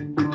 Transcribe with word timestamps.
Welcome, 0.00 0.29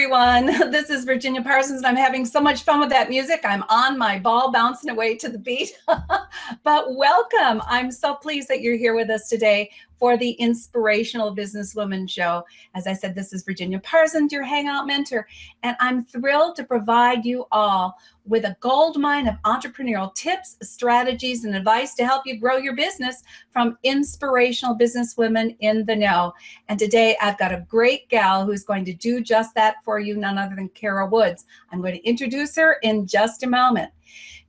everyone. 0.00 0.70
This 0.70 0.88
is 0.88 1.04
Virginia 1.04 1.42
Parsons, 1.42 1.78
and 1.78 1.86
I'm 1.86 1.96
having 1.96 2.24
so 2.24 2.40
much 2.40 2.62
fun 2.62 2.80
with 2.80 2.88
that 2.88 3.10
music. 3.10 3.40
I'm 3.44 3.64
on 3.68 3.98
my 3.98 4.18
ball 4.18 4.50
bouncing 4.50 4.88
away 4.88 5.14
to 5.16 5.28
the 5.28 5.36
beat. 5.38 5.72
but 6.64 6.94
welcome. 6.94 7.60
I'm 7.66 7.90
so 7.90 8.14
pleased 8.14 8.48
that 8.48 8.62
you're 8.62 8.78
here 8.78 8.94
with 8.94 9.10
us 9.10 9.28
today 9.28 9.70
for 10.00 10.16
the 10.16 10.30
Inspirational 10.32 11.36
Businesswoman 11.36 12.10
Show. 12.10 12.42
As 12.74 12.86
I 12.86 12.94
said, 12.94 13.14
this 13.14 13.32
is 13.32 13.44
Virginia 13.44 13.78
Parsons, 13.78 14.32
your 14.32 14.42
Hangout 14.42 14.86
mentor, 14.86 15.28
and 15.62 15.76
I'm 15.78 16.04
thrilled 16.06 16.56
to 16.56 16.64
provide 16.64 17.24
you 17.24 17.44
all 17.52 17.96
with 18.24 18.44
a 18.44 18.56
gold 18.60 18.98
mine 18.98 19.28
of 19.28 19.34
entrepreneurial 19.44 20.14
tips, 20.14 20.56
strategies, 20.62 21.44
and 21.44 21.54
advice 21.54 21.94
to 21.94 22.06
help 22.06 22.22
you 22.26 22.38
grow 22.38 22.56
your 22.56 22.74
business 22.74 23.22
from 23.50 23.76
inspirational 23.82 24.76
businesswomen 24.76 25.56
in 25.60 25.84
the 25.84 25.96
know. 25.96 26.32
And 26.68 26.78
today 26.78 27.16
I've 27.20 27.38
got 27.38 27.52
a 27.52 27.66
great 27.68 28.08
gal 28.08 28.46
who's 28.46 28.64
going 28.64 28.86
to 28.86 28.94
do 28.94 29.20
just 29.20 29.54
that 29.54 29.76
for 29.84 30.00
you, 30.00 30.16
none 30.16 30.38
other 30.38 30.54
than 30.54 30.70
Kara 30.70 31.06
Woods. 31.06 31.44
I'm 31.72 31.80
going 31.80 31.94
to 31.94 32.08
introduce 32.08 32.56
her 32.56 32.78
in 32.82 33.06
just 33.06 33.42
a 33.42 33.48
moment. 33.48 33.90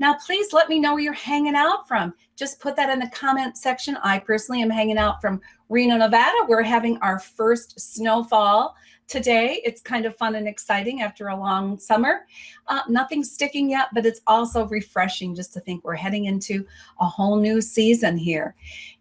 Now, 0.02 0.16
please 0.16 0.52
let 0.52 0.68
me 0.68 0.80
know 0.80 0.96
where 0.96 1.04
you're 1.04 1.14
hanging 1.14 1.54
out 1.54 1.88
from. 1.88 2.16
Just 2.36 2.60
put 2.60 2.76
that 2.76 2.90
in 2.90 2.98
the 2.98 3.10
comment 3.10 3.56
section. 3.56 3.96
I 4.02 4.18
personally 4.18 4.64
am 4.64 4.70
hanging 4.72 4.98
out 4.98 5.22
from 5.22 5.40
Reno, 5.70 5.96
Nevada. 5.96 6.38
We're 6.48 6.64
having 6.64 6.98
our 7.04 7.20
first 7.20 7.80
snowfall 7.80 8.76
today. 9.12 9.62
It's 9.66 9.82
kind 9.82 10.06
of 10.06 10.16
fun 10.16 10.36
and 10.36 10.48
exciting 10.48 11.02
after 11.02 11.28
a 11.28 11.36
long 11.36 11.78
summer. 11.78 12.22
Uh, 12.68 12.80
nothing 12.88 13.26
sticking 13.26 13.70
yet, 13.70 13.90
but 13.94 14.06
it's 14.06 14.22
also 14.26 14.66
refreshing 14.68 15.36
just 15.36 15.52
to 15.54 15.60
think 15.60 15.84
we're 15.84 15.96
heading 15.96 16.26
into 16.26 16.66
a 17.02 17.06
whole 17.06 17.36
new 17.36 17.62
season 17.62 18.16
here. 18.18 18.56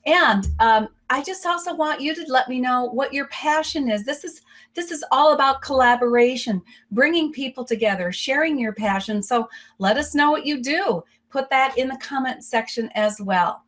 And 0.06 0.48
um, 0.58 0.88
I 1.10 1.22
just 1.22 1.46
also 1.46 1.74
want 1.74 2.00
you 2.00 2.12
to 2.16 2.24
let 2.26 2.48
me 2.48 2.60
know 2.60 2.86
what 2.86 3.14
your 3.14 3.28
passion 3.28 3.88
is. 3.88 4.04
This 4.04 4.24
is 4.24 4.42
this 4.74 4.90
is 4.90 5.04
all 5.12 5.32
about 5.32 5.62
collaboration, 5.62 6.60
bringing 6.90 7.32
people 7.32 7.64
together, 7.64 8.10
sharing 8.10 8.58
your 8.58 8.72
passion. 8.72 9.22
So 9.22 9.48
let 9.78 9.96
us 9.96 10.14
know 10.14 10.30
what 10.32 10.46
you 10.46 10.60
do. 10.60 11.04
Put 11.30 11.50
that 11.50 11.78
in 11.78 11.88
the 11.88 11.98
comment 11.98 12.42
section 12.42 12.90
as 12.94 13.20
well. 13.20 13.62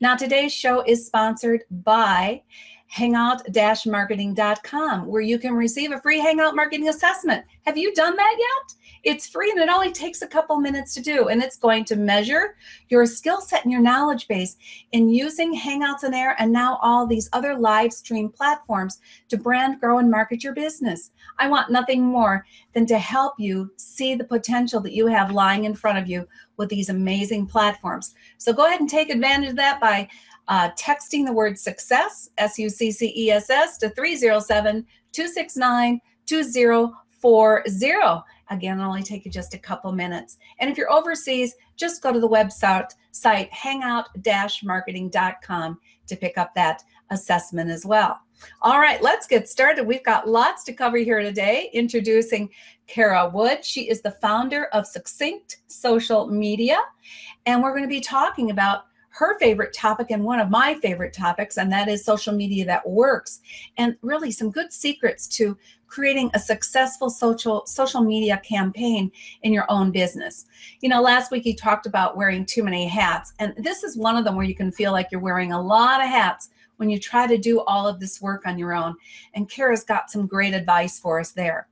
Now 0.00 0.14
today's 0.14 0.54
show 0.54 0.82
is 0.82 1.06
sponsored 1.06 1.64
by 1.70 2.42
hangout-marketing.com 2.88 5.06
where 5.06 5.22
you 5.22 5.38
can 5.38 5.54
receive 5.54 5.92
a 5.92 6.00
free 6.00 6.18
hangout 6.18 6.56
marketing 6.56 6.88
assessment. 6.88 7.44
Have 7.66 7.76
you 7.76 7.94
done 7.94 8.16
that 8.16 8.36
yet? 8.38 8.74
It's 9.04 9.28
free 9.28 9.50
and 9.50 9.60
it 9.60 9.68
only 9.68 9.92
takes 9.92 10.22
a 10.22 10.26
couple 10.26 10.58
minutes 10.58 10.94
to 10.94 11.02
do. 11.02 11.28
And 11.28 11.42
it's 11.42 11.56
going 11.56 11.84
to 11.84 11.96
measure 11.96 12.56
your 12.88 13.06
skill 13.06 13.40
set 13.40 13.62
and 13.62 13.70
your 13.70 13.80
knowledge 13.80 14.26
base 14.26 14.56
in 14.92 15.08
using 15.08 15.54
Hangouts 15.54 16.02
on 16.02 16.14
Air 16.14 16.34
and 16.38 16.52
now 16.52 16.78
all 16.82 17.06
these 17.06 17.28
other 17.32 17.54
live 17.54 17.92
stream 17.92 18.30
platforms 18.30 19.00
to 19.28 19.36
brand, 19.36 19.80
grow, 19.80 19.98
and 19.98 20.10
market 20.10 20.42
your 20.42 20.54
business. 20.54 21.10
I 21.38 21.48
want 21.48 21.70
nothing 21.70 22.02
more 22.02 22.44
than 22.72 22.86
to 22.86 22.98
help 22.98 23.34
you 23.38 23.70
see 23.76 24.14
the 24.14 24.24
potential 24.24 24.80
that 24.80 24.94
you 24.94 25.06
have 25.06 25.30
lying 25.30 25.64
in 25.64 25.74
front 25.74 25.98
of 25.98 26.08
you 26.08 26.26
with 26.56 26.68
these 26.68 26.88
amazing 26.88 27.46
platforms. 27.46 28.14
So 28.38 28.52
go 28.52 28.66
ahead 28.66 28.80
and 28.80 28.90
take 28.90 29.10
advantage 29.10 29.50
of 29.50 29.56
that 29.56 29.80
by 29.80 30.08
uh, 30.48 30.70
texting 30.72 31.24
the 31.24 31.32
word 31.32 31.56
success, 31.58 32.28
S 32.38 32.58
U 32.58 32.68
C 32.68 32.90
C 32.90 33.12
E 33.16 33.30
S 33.30 33.48
S, 33.50 33.78
to 33.78 33.88
307 33.90 34.84
269 35.12 36.00
2040. 36.26 38.24
Again, 38.50 38.78
it'll 38.78 38.88
only 38.88 39.02
take 39.02 39.26
you 39.26 39.30
just 39.30 39.54
a 39.54 39.58
couple 39.58 39.92
minutes. 39.92 40.38
And 40.58 40.68
if 40.70 40.78
you're 40.78 40.90
overseas, 40.90 41.54
just 41.76 42.02
go 42.02 42.12
to 42.12 42.20
the 42.20 42.28
website 42.28 42.90
site 43.10 43.52
hangout-marketing.com 43.52 45.78
to 46.06 46.16
pick 46.16 46.38
up 46.38 46.54
that 46.54 46.82
assessment 47.10 47.68
as 47.70 47.84
well. 47.84 48.18
All 48.62 48.78
right, 48.78 49.02
let's 49.02 49.26
get 49.26 49.48
started. 49.48 49.84
We've 49.86 50.04
got 50.04 50.28
lots 50.28 50.62
to 50.64 50.72
cover 50.72 50.98
here 50.98 51.20
today. 51.20 51.70
Introducing 51.72 52.48
Kara 52.86 53.28
Wood. 53.28 53.64
She 53.64 53.90
is 53.90 54.00
the 54.00 54.12
founder 54.12 54.66
of 54.66 54.86
Succinct 54.86 55.58
Social 55.66 56.28
Media. 56.28 56.78
And 57.46 57.60
we're 57.62 57.72
going 57.72 57.82
to 57.82 57.88
be 57.88 58.00
talking 58.00 58.50
about 58.50 58.84
her 59.18 59.36
favorite 59.40 59.72
topic 59.72 60.12
and 60.12 60.22
one 60.22 60.38
of 60.38 60.48
my 60.48 60.74
favorite 60.76 61.12
topics, 61.12 61.58
and 61.58 61.72
that 61.72 61.88
is 61.88 62.04
social 62.04 62.32
media 62.32 62.64
that 62.64 62.88
works. 62.88 63.40
And 63.76 63.96
really 64.00 64.30
some 64.30 64.52
good 64.52 64.72
secrets 64.72 65.26
to 65.38 65.58
creating 65.88 66.30
a 66.34 66.38
successful 66.38 67.10
social 67.10 67.66
social 67.66 68.00
media 68.00 68.40
campaign 68.44 69.10
in 69.42 69.52
your 69.52 69.66
own 69.68 69.90
business. 69.90 70.46
You 70.82 70.88
know, 70.88 71.02
last 71.02 71.32
week 71.32 71.46
you 71.46 71.56
talked 71.56 71.84
about 71.84 72.16
wearing 72.16 72.46
too 72.46 72.62
many 72.62 72.86
hats, 72.86 73.32
and 73.40 73.54
this 73.56 73.82
is 73.82 73.96
one 73.96 74.16
of 74.16 74.24
them 74.24 74.36
where 74.36 74.46
you 74.46 74.54
can 74.54 74.70
feel 74.70 74.92
like 74.92 75.08
you're 75.10 75.20
wearing 75.20 75.50
a 75.50 75.60
lot 75.60 76.00
of 76.00 76.06
hats 76.06 76.50
when 76.76 76.88
you 76.88 77.00
try 77.00 77.26
to 77.26 77.36
do 77.36 77.60
all 77.62 77.88
of 77.88 77.98
this 77.98 78.22
work 78.22 78.46
on 78.46 78.56
your 78.56 78.72
own. 78.72 78.94
And 79.34 79.50
Kara's 79.50 79.82
got 79.82 80.12
some 80.12 80.28
great 80.28 80.54
advice 80.54 81.00
for 81.00 81.18
us 81.18 81.32
there. 81.32 81.66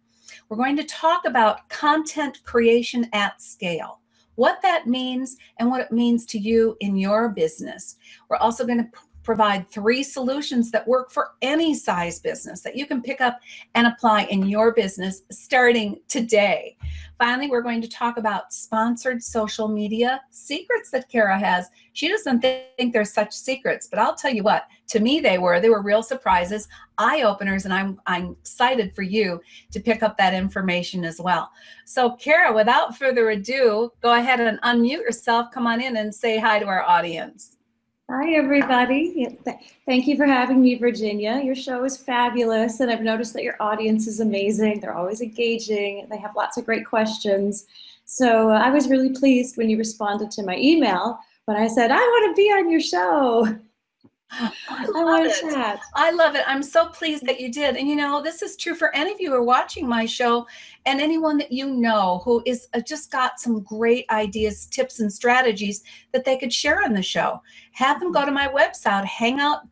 We're 0.49 0.57
going 0.57 0.77
to 0.79 0.85
talk 0.85 1.27
about 1.27 1.69
content 1.69 2.43
creation 2.43 3.09
at 3.13 3.41
scale 3.41 4.01
what 4.37 4.63
that 4.63 4.87
means 4.87 5.37
and 5.59 5.69
what 5.69 5.81
it 5.81 5.93
means 5.93 6.25
to 6.27 6.39
you 6.39 6.77
in 6.81 6.97
your 6.97 7.29
business. 7.31 7.97
We're 8.29 8.37
also 8.37 8.65
going 8.65 8.79
to 8.79 8.91
provide 9.27 9.69
three 9.69 10.05
solutions 10.05 10.71
that 10.71 10.87
work 10.87 11.11
for 11.11 11.33
any 11.43 11.75
size 11.75 12.21
business 12.21 12.61
that 12.61 12.77
you 12.77 12.87
can 12.87 13.03
pick 13.03 13.21
up 13.21 13.41
and 13.75 13.89
apply 13.89 14.23
in 14.27 14.47
your 14.47 14.73
business 14.73 15.23
starting 15.33 15.99
today. 16.07 16.77
Finally, 17.19 17.49
we're 17.49 17.63
going 17.63 17.83
to 17.83 17.89
talk 17.89 18.19
about 18.19 18.53
sponsored 18.53 19.21
social 19.21 19.67
media 19.67 20.21
secrets 20.31 20.91
that 20.91 21.09
Kara 21.09 21.37
has. 21.39 21.67
She 21.93 22.09
doesn't 22.09 22.41
think 22.41 22.93
there's 22.93 23.13
such 23.13 23.33
secrets, 23.33 23.89
but 23.89 23.99
I'll 23.99 24.15
tell 24.15 24.33
you 24.33 24.45
what, 24.45 24.69
to 24.89 25.01
me 25.01 25.19
they 25.19 25.39
were. 25.39 25.59
They 25.59 25.71
were 25.71 25.83
real 25.83 26.05
surprises, 26.05 26.69
eye 26.97 27.23
openers, 27.23 27.65
and 27.65 27.75
I'm 27.75 28.01
I'm 28.07 28.37
excited 28.41 28.95
for 28.95 29.03
you 29.03 29.41
to 29.73 29.81
pick 29.81 30.05
up 30.05 30.17
that 30.19 30.35
information 30.35 31.05
as 31.05 31.21
well. 31.21 31.51
So, 31.85 32.13
Kara, 32.13 32.55
without 32.55 32.97
further 32.97 33.31
ado, 33.31 33.91
go 34.03 34.13
ahead 34.13 34.41
and 34.41 34.61
unmute 34.61 35.01
yourself. 35.01 35.51
Come 35.53 35.67
on 35.67 35.81
in 35.81 35.97
and 35.97 36.15
say 36.15 36.39
hi 36.39 36.61
to 36.61 36.67
our 36.67 36.83
audience. 36.83 37.56
Hi, 38.09 38.35
everybody. 38.35 39.37
Thank 39.85 40.07
you 40.07 40.17
for 40.17 40.27
having 40.27 40.63
me, 40.63 40.77
Virginia. 40.77 41.41
Your 41.43 41.57
show 41.57 41.83
is 41.83 41.97
fabulous, 41.97 42.79
and 42.79 42.89
I've 42.89 43.01
noticed 43.01 43.33
that 43.33 43.43
your 43.43 43.57
audience 43.59 44.07
is 44.07 44.21
amazing. 44.21 44.79
They're 44.79 44.97
always 44.97 45.21
engaging, 45.21 46.07
they 46.09 46.19
have 46.19 46.37
lots 46.37 46.57
of 46.57 46.65
great 46.65 46.87
questions. 46.87 47.67
So 48.05 48.53
uh, 48.53 48.61
I 48.61 48.71
was 48.71 48.89
really 48.89 49.09
pleased 49.09 49.57
when 49.57 49.69
you 49.69 49.77
responded 49.77 50.31
to 50.31 50.45
my 50.45 50.57
email 50.57 51.19
when 51.47 51.57
I 51.57 51.67
said, 51.67 51.91
I 51.91 51.97
want 51.97 52.37
to 52.37 52.41
be 52.41 52.49
on 52.49 52.71
your 52.71 52.81
show. 52.81 53.59
I, 54.31 54.53
I 54.69 55.05
want 55.05 55.33
to 55.33 55.41
chat. 55.53 55.81
I 55.95 56.11
love 56.11 56.35
it. 56.35 56.43
I'm 56.47 56.63
so 56.63 56.87
pleased 56.87 57.27
that 57.27 57.41
you 57.41 57.51
did. 57.51 57.77
And 57.77 57.89
you 57.89 57.97
know, 57.97 58.23
this 58.23 58.43
is 58.43 58.57
true 58.57 58.75
for 58.75 58.95
any 58.95 59.13
of 59.13 59.21
you 59.21 59.31
who 59.31 59.37
are 59.37 59.43
watching 59.43 59.89
my 59.89 60.07
show 60.07 60.47
and 60.85 61.01
anyone 61.01 61.39
that 61.39 61.53
you 61.53 61.71
know 61.71 62.21
who 62.25 62.43
is 62.45 62.69
uh, 62.75 62.81
just 62.81 63.11
got 63.11 63.39
some 63.41 63.63
great 63.63 64.05
ideas, 64.11 64.67
tips, 64.67 65.01
and 65.01 65.13
strategies 65.13 65.83
that 66.13 66.25
they 66.25 66.37
could 66.37 66.53
share 66.53 66.83
on 66.83 66.93
the 66.93 67.03
show. 67.03 67.41
Have 67.73 68.01
them 68.01 68.13
go 68.13 68.25
to 68.25 68.33
my 68.33 68.49
website, 68.49 69.05
hangout 69.05 69.63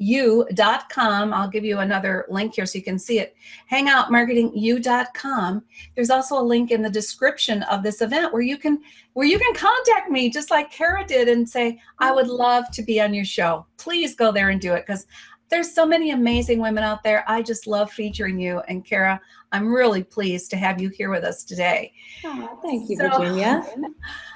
hangoutmarketingu.com. 0.00 1.32
I'll 1.32 1.48
give 1.48 1.64
you 1.64 1.78
another 1.78 2.26
link 2.28 2.54
here 2.54 2.66
so 2.66 2.78
you 2.78 2.84
can 2.84 2.98
see 2.98 3.18
it. 3.18 3.36
Hangoutmarketingu.com. 3.70 5.62
There's 5.94 6.10
also 6.10 6.38
a 6.38 6.42
link 6.42 6.70
in 6.70 6.82
the 6.82 6.90
description 6.90 7.62
of 7.64 7.82
this 7.82 8.00
event 8.00 8.32
where 8.32 8.42
you 8.42 8.56
can 8.56 8.80
where 9.14 9.26
you 9.26 9.38
can 9.38 9.54
contact 9.54 10.10
me 10.10 10.30
just 10.30 10.50
like 10.50 10.70
Kara 10.70 11.04
did 11.04 11.28
and 11.28 11.48
say, 11.48 11.80
I 11.98 12.12
would 12.12 12.28
love 12.28 12.70
to 12.72 12.82
be 12.82 13.00
on 13.00 13.12
your 13.12 13.24
show. 13.24 13.66
Please 13.76 14.14
go 14.14 14.30
there 14.32 14.50
and 14.50 14.60
do 14.60 14.74
it 14.74 14.86
because 14.86 15.06
there's 15.48 15.72
so 15.74 15.84
many 15.84 16.12
amazing 16.12 16.60
women 16.60 16.84
out 16.84 17.02
there. 17.02 17.24
I 17.26 17.42
just 17.42 17.66
love 17.66 17.90
featuring 17.90 18.38
you. 18.38 18.60
And 18.68 18.84
Kara, 18.84 19.20
I'm 19.50 19.72
really 19.72 20.04
pleased 20.04 20.48
to 20.50 20.56
have 20.56 20.80
you 20.80 20.90
here 20.90 21.10
with 21.10 21.24
us 21.24 21.42
today. 21.42 21.92
Oh, 22.24 22.60
thank 22.62 22.88
you, 22.88 22.96
so, 22.96 23.08
Virginia. 23.18 23.64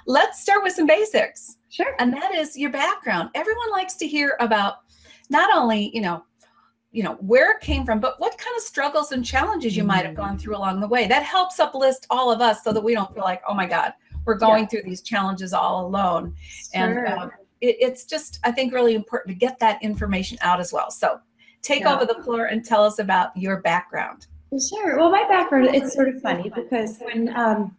Let's 0.06 0.42
start 0.42 0.64
with 0.64 0.72
some 0.72 0.88
basics. 0.88 1.58
Sure. 1.68 1.94
And 2.00 2.12
that 2.12 2.34
is 2.34 2.56
your 2.58 2.70
background. 2.70 3.30
Everyone 3.34 3.70
likes 3.70 3.94
to 3.94 4.08
hear 4.08 4.36
about 4.40 4.83
not 5.30 5.54
only, 5.54 5.90
you 5.94 6.00
know, 6.00 6.24
you 6.94 7.02
know 7.02 7.14
where 7.14 7.50
it 7.50 7.60
came 7.60 7.84
from 7.84 7.98
but 7.98 8.18
what 8.20 8.38
kind 8.38 8.56
of 8.56 8.62
struggles 8.62 9.10
and 9.10 9.24
challenges 9.24 9.76
you 9.76 9.82
might 9.82 10.06
have 10.06 10.14
gone 10.14 10.38
through 10.38 10.56
along 10.56 10.80
the 10.80 10.86
way. 10.86 11.06
That 11.08 11.24
helps 11.24 11.58
uplift 11.58 12.06
all 12.08 12.30
of 12.30 12.40
us 12.40 12.62
so 12.62 12.72
that 12.72 12.80
we 12.80 12.94
don't 12.94 13.12
feel 13.12 13.24
like 13.24 13.42
oh 13.48 13.54
my 13.54 13.66
god 13.66 13.92
we're 14.24 14.38
going 14.38 14.62
yeah. 14.62 14.68
through 14.68 14.82
these 14.84 15.02
challenges 15.02 15.52
all 15.52 15.86
alone. 15.86 16.34
Sure. 16.72 17.04
and 17.04 17.08
um, 17.08 17.30
it, 17.60 17.76
it's 17.80 18.04
just 18.04 18.38
i 18.44 18.50
think 18.52 18.72
really 18.72 18.94
important 18.94 19.34
to 19.34 19.38
get 19.38 19.58
that 19.58 19.82
information 19.82 20.38
out 20.40 20.60
as 20.60 20.72
well. 20.72 20.90
So 20.90 21.18
take 21.62 21.80
yeah. 21.80 21.94
over 21.94 22.06
the 22.06 22.22
floor 22.22 22.46
and 22.46 22.64
tell 22.64 22.84
us 22.84 23.00
about 23.00 23.36
your 23.36 23.60
background. 23.60 24.28
Sure. 24.70 24.96
Well 24.96 25.10
my 25.10 25.26
background 25.28 25.74
it's 25.74 25.94
sort 25.94 26.08
of 26.08 26.22
funny 26.22 26.48
because 26.54 26.98
when 27.00 27.36
um, 27.36 27.76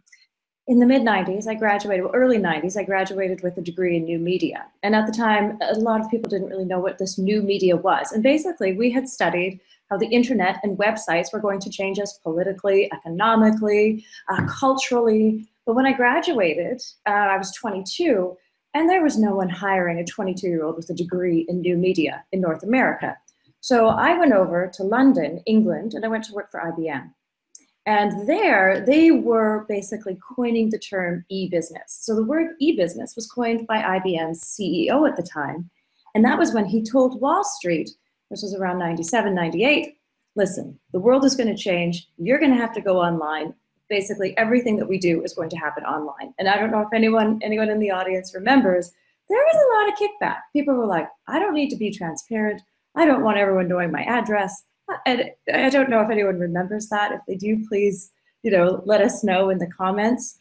in 0.67 0.79
the 0.79 0.85
mid 0.85 1.03
90s, 1.03 1.47
I 1.47 1.53
graduated, 1.53 2.05
well, 2.05 2.15
early 2.15 2.39
90s, 2.39 2.75
I 2.75 2.83
graduated 2.83 3.43
with 3.43 3.57
a 3.57 3.61
degree 3.61 3.97
in 3.97 4.05
new 4.05 4.17
media. 4.17 4.65
And 4.81 4.95
at 4.95 5.05
the 5.05 5.11
time, 5.11 5.59
a 5.61 5.75
lot 5.75 6.01
of 6.01 6.09
people 6.09 6.29
didn't 6.29 6.49
really 6.49 6.65
know 6.65 6.79
what 6.79 6.97
this 6.97 7.19
new 7.19 7.43
media 7.43 7.75
was. 7.75 8.11
And 8.11 8.23
basically, 8.23 8.73
we 8.73 8.89
had 8.89 9.07
studied 9.07 9.59
how 9.91 9.97
the 9.97 10.07
internet 10.07 10.59
and 10.63 10.77
websites 10.77 11.31
were 11.31 11.39
going 11.39 11.59
to 11.59 11.69
change 11.69 11.99
us 11.99 12.17
politically, 12.23 12.91
economically, 12.91 14.03
uh, 14.27 14.43
culturally. 14.47 15.47
But 15.67 15.75
when 15.75 15.85
I 15.85 15.93
graduated, 15.93 16.81
uh, 17.05 17.11
I 17.11 17.37
was 17.37 17.53
22, 17.53 18.35
and 18.73 18.89
there 18.89 19.03
was 19.03 19.19
no 19.19 19.35
one 19.35 19.49
hiring 19.49 19.99
a 19.99 20.03
22 20.03 20.47
year 20.47 20.63
old 20.63 20.77
with 20.77 20.89
a 20.89 20.95
degree 20.95 21.45
in 21.47 21.61
new 21.61 21.77
media 21.77 22.23
in 22.31 22.41
North 22.41 22.63
America. 22.63 23.15
So 23.61 23.87
I 23.87 24.17
went 24.17 24.33
over 24.33 24.71
to 24.73 24.83
London, 24.83 25.41
England, 25.45 25.93
and 25.93 26.03
I 26.03 26.07
went 26.07 26.23
to 26.25 26.33
work 26.33 26.49
for 26.49 26.59
IBM. 26.59 27.11
And 27.85 28.27
there, 28.27 28.83
they 28.85 29.11
were 29.11 29.65
basically 29.67 30.17
coining 30.35 30.71
the 30.71 30.79
term 30.79 31.23
e-business. 31.29 31.99
So 32.01 32.15
the 32.15 32.23
word 32.23 32.55
e-business 32.59 33.15
was 33.15 33.29
coined 33.29 33.67
by 33.67 33.77
IBM's 33.77 34.43
CEO 34.43 35.07
at 35.07 35.15
the 35.15 35.23
time. 35.23 35.69
And 36.15 36.25
that 36.25 36.39
was 36.39 36.53
when 36.53 36.65
he 36.65 36.81
told 36.83 37.21
Wall 37.21 37.43
Street, 37.43 37.91
this 38.31 38.41
was 38.41 38.55
around 38.55 38.79
97, 38.79 39.35
98, 39.35 39.97
listen, 40.35 40.79
the 40.93 40.99
world 40.99 41.25
is 41.25 41.35
going 41.35 41.53
to 41.53 41.61
change. 41.61 42.07
You're 42.17 42.39
going 42.39 42.51
to 42.51 42.57
have 42.57 42.73
to 42.73 42.81
go 42.81 42.99
online. 42.99 43.53
Basically, 43.87 44.35
everything 44.35 44.77
that 44.77 44.89
we 44.89 44.97
do 44.97 45.21
is 45.23 45.33
going 45.33 45.49
to 45.49 45.57
happen 45.57 45.83
online. 45.83 46.33
And 46.39 46.47
I 46.47 46.57
don't 46.57 46.71
know 46.71 46.81
if 46.81 46.93
anyone, 46.93 47.39
anyone 47.43 47.69
in 47.69 47.79
the 47.79 47.91
audience 47.91 48.33
remembers, 48.33 48.91
there 49.29 49.37
was 49.37 49.55
a 49.55 49.73
lot 49.77 49.89
of 49.89 49.99
kickback. 49.99 50.39
People 50.53 50.75
were 50.75 50.87
like, 50.87 51.07
I 51.27 51.37
don't 51.37 51.53
need 51.53 51.69
to 51.69 51.75
be 51.75 51.91
transparent. 51.91 52.61
I 52.95 53.05
don't 53.05 53.23
want 53.23 53.37
everyone 53.37 53.67
knowing 53.67 53.91
my 53.91 54.03
address. 54.03 54.63
And 55.05 55.31
I 55.53 55.69
don't 55.69 55.89
know 55.89 56.01
if 56.01 56.09
anyone 56.09 56.39
remembers 56.39 56.89
that. 56.89 57.11
If 57.11 57.21
they 57.27 57.35
do, 57.35 57.65
please, 57.67 58.11
you 58.43 58.51
know, 58.51 58.81
let 58.85 59.01
us 59.01 59.23
know 59.23 59.49
in 59.49 59.57
the 59.57 59.67
comments. 59.67 60.37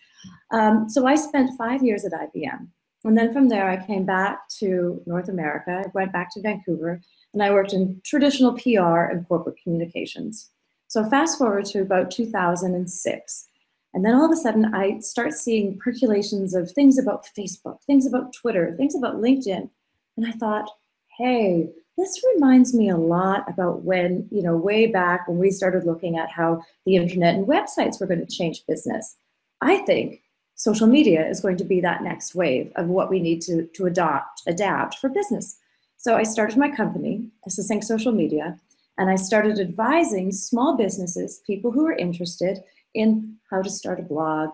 Um, 0.50 0.88
so 0.88 1.06
I 1.06 1.16
spent 1.16 1.56
five 1.56 1.82
years 1.82 2.04
at 2.04 2.12
IBM. 2.12 2.68
And 3.04 3.18
then 3.18 3.32
from 3.32 3.48
there, 3.48 3.68
I 3.68 3.84
came 3.84 4.04
back 4.04 4.48
to 4.60 5.02
North 5.06 5.28
America. 5.28 5.82
I 5.84 5.90
went 5.94 6.12
back 6.12 6.32
to 6.32 6.40
Vancouver 6.40 7.00
and 7.34 7.42
I 7.42 7.50
worked 7.50 7.72
in 7.72 8.00
traditional 8.04 8.54
PR 8.54 9.10
and 9.10 9.26
corporate 9.28 9.58
communications. 9.62 10.50
So 10.88 11.04
fast 11.10 11.36
forward 11.38 11.66
to 11.66 11.82
about 11.82 12.10
2006. 12.10 13.48
And 13.92 14.04
then 14.04 14.14
all 14.14 14.24
of 14.24 14.30
a 14.30 14.36
sudden, 14.36 14.74
I 14.74 14.98
start 15.00 15.34
seeing 15.34 15.78
percolations 15.78 16.54
of 16.54 16.70
things 16.72 16.98
about 16.98 17.26
Facebook, 17.36 17.78
things 17.86 18.06
about 18.06 18.32
Twitter, 18.32 18.74
things 18.76 18.94
about 18.94 19.16
LinkedIn. 19.16 19.68
And 20.16 20.26
I 20.26 20.32
thought, 20.32 20.70
hey, 21.18 21.68
this 21.96 22.20
reminds 22.34 22.74
me 22.74 22.88
a 22.88 22.96
lot 22.96 23.48
about 23.48 23.82
when, 23.82 24.28
you 24.30 24.42
know, 24.42 24.56
way 24.56 24.86
back 24.86 25.28
when 25.28 25.38
we 25.38 25.50
started 25.50 25.84
looking 25.84 26.18
at 26.18 26.30
how 26.30 26.62
the 26.86 26.96
internet 26.96 27.36
and 27.36 27.46
websites 27.46 28.00
were 28.00 28.06
going 28.06 28.24
to 28.24 28.36
change 28.36 28.64
business. 28.66 29.16
I 29.60 29.78
think 29.78 30.20
social 30.56 30.86
media 30.86 31.26
is 31.26 31.40
going 31.40 31.56
to 31.58 31.64
be 31.64 31.80
that 31.80 32.02
next 32.02 32.34
wave 32.34 32.72
of 32.76 32.88
what 32.88 33.10
we 33.10 33.20
need 33.20 33.42
to, 33.42 33.66
to 33.74 33.86
adopt, 33.86 34.42
adapt 34.46 34.98
for 34.98 35.08
business. 35.08 35.56
So 35.96 36.16
I 36.16 36.24
started 36.24 36.58
my 36.58 36.70
company, 36.70 37.30
Succinct 37.48 37.84
Social 37.84 38.12
Media, 38.12 38.58
and 38.98 39.08
I 39.08 39.16
started 39.16 39.58
advising 39.58 40.32
small 40.32 40.76
businesses, 40.76 41.40
people 41.46 41.70
who 41.72 41.86
are 41.86 41.96
interested 41.96 42.58
in 42.92 43.36
how 43.50 43.62
to 43.62 43.70
start 43.70 44.00
a 44.00 44.02
blog, 44.02 44.50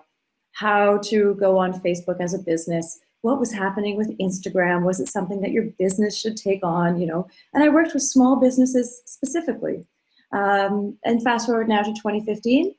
how 0.53 0.99
to 0.99 1.35
go 1.35 1.59
on 1.59 1.81
Facebook 1.81 2.21
as 2.21 2.35
a 2.35 2.39
business, 2.39 3.01
what 3.23 3.39
was 3.39 3.53
happening 3.53 3.97
with 3.97 4.17
Instagram. 4.19 4.85
Was 4.85 5.01
it 5.01 5.09
something 5.09 5.41
that 5.41 5.53
your 5.53 5.65
business 5.79 6.19
should 6.19 6.37
take 6.37 6.65
on? 6.65 7.01
You 7.01 7.07
know, 7.07 7.29
and 7.53 7.63
I 7.63 7.69
worked 7.69 7.95
with 7.95 8.03
small 8.03 8.37
businesses 8.37 9.03
specifically. 9.05 9.87
Um, 10.33 10.97
and 11.05 11.23
fast 11.23 11.47
forward 11.47 11.69
now 11.69 11.83
to 11.83 11.93
2015, 11.93 12.75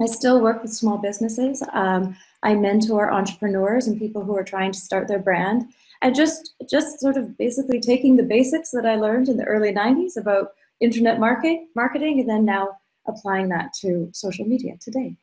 I 0.00 0.06
still 0.06 0.40
work 0.40 0.62
with 0.62 0.72
small 0.72 0.98
businesses. 0.98 1.62
Um, 1.72 2.16
I 2.42 2.54
mentor 2.54 3.12
entrepreneurs 3.12 3.86
and 3.86 3.98
people 3.98 4.24
who 4.24 4.36
are 4.36 4.44
trying 4.44 4.72
to 4.72 4.80
start 4.80 5.06
their 5.06 5.18
brand. 5.18 5.66
And 6.00 6.16
just 6.16 6.54
just 6.68 6.98
sort 6.98 7.16
of 7.16 7.38
basically 7.38 7.78
taking 7.78 8.16
the 8.16 8.24
basics 8.24 8.70
that 8.72 8.84
I 8.84 8.96
learned 8.96 9.28
in 9.28 9.36
the 9.36 9.44
early 9.44 9.72
90s 9.72 10.16
about 10.16 10.48
internet 10.80 11.20
market 11.20 11.60
marketing 11.76 12.18
and 12.18 12.28
then 12.28 12.44
now 12.44 12.70
applying 13.06 13.48
that 13.50 13.72
to 13.80 14.10
social 14.12 14.44
media 14.44 14.76
today. 14.80 15.16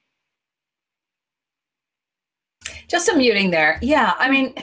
Just 2.90 3.08
a 3.08 3.16
muting 3.16 3.52
there. 3.52 3.78
Yeah, 3.82 4.14
I 4.18 4.30
mean, 4.30 4.54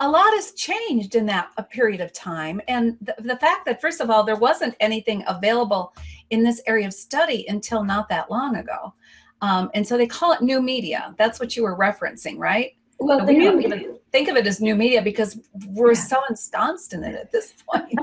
a 0.00 0.08
lot 0.08 0.34
has 0.34 0.52
changed 0.52 1.14
in 1.14 1.26
that 1.26 1.50
a 1.56 1.62
period 1.62 2.00
of 2.00 2.12
time. 2.12 2.60
And 2.68 2.96
the, 3.00 3.14
the 3.18 3.36
fact 3.36 3.66
that, 3.66 3.80
first 3.80 4.00
of 4.00 4.10
all, 4.10 4.24
there 4.24 4.36
wasn't 4.36 4.74
anything 4.80 5.24
available 5.26 5.94
in 6.30 6.42
this 6.42 6.60
area 6.66 6.86
of 6.86 6.92
study 6.92 7.46
until 7.48 7.84
not 7.84 8.08
that 8.08 8.30
long 8.30 8.56
ago. 8.56 8.92
Um, 9.40 9.70
and 9.74 9.86
so 9.86 9.96
they 9.96 10.06
call 10.06 10.32
it 10.32 10.42
new 10.42 10.60
media. 10.60 11.14
That's 11.18 11.38
what 11.38 11.56
you 11.56 11.62
were 11.62 11.76
referencing, 11.76 12.38
right? 12.38 12.72
Well, 12.98 13.24
the 13.24 13.32
new 13.32 13.56
media. 13.56 13.94
think 14.10 14.28
of 14.28 14.36
it 14.36 14.44
as 14.46 14.60
new 14.60 14.74
media 14.74 15.00
because 15.00 15.38
we're 15.68 15.92
yeah. 15.92 16.00
so 16.00 16.20
ensconced 16.28 16.92
in 16.92 17.04
it 17.04 17.14
at 17.14 17.30
this 17.30 17.54
point. 17.72 17.94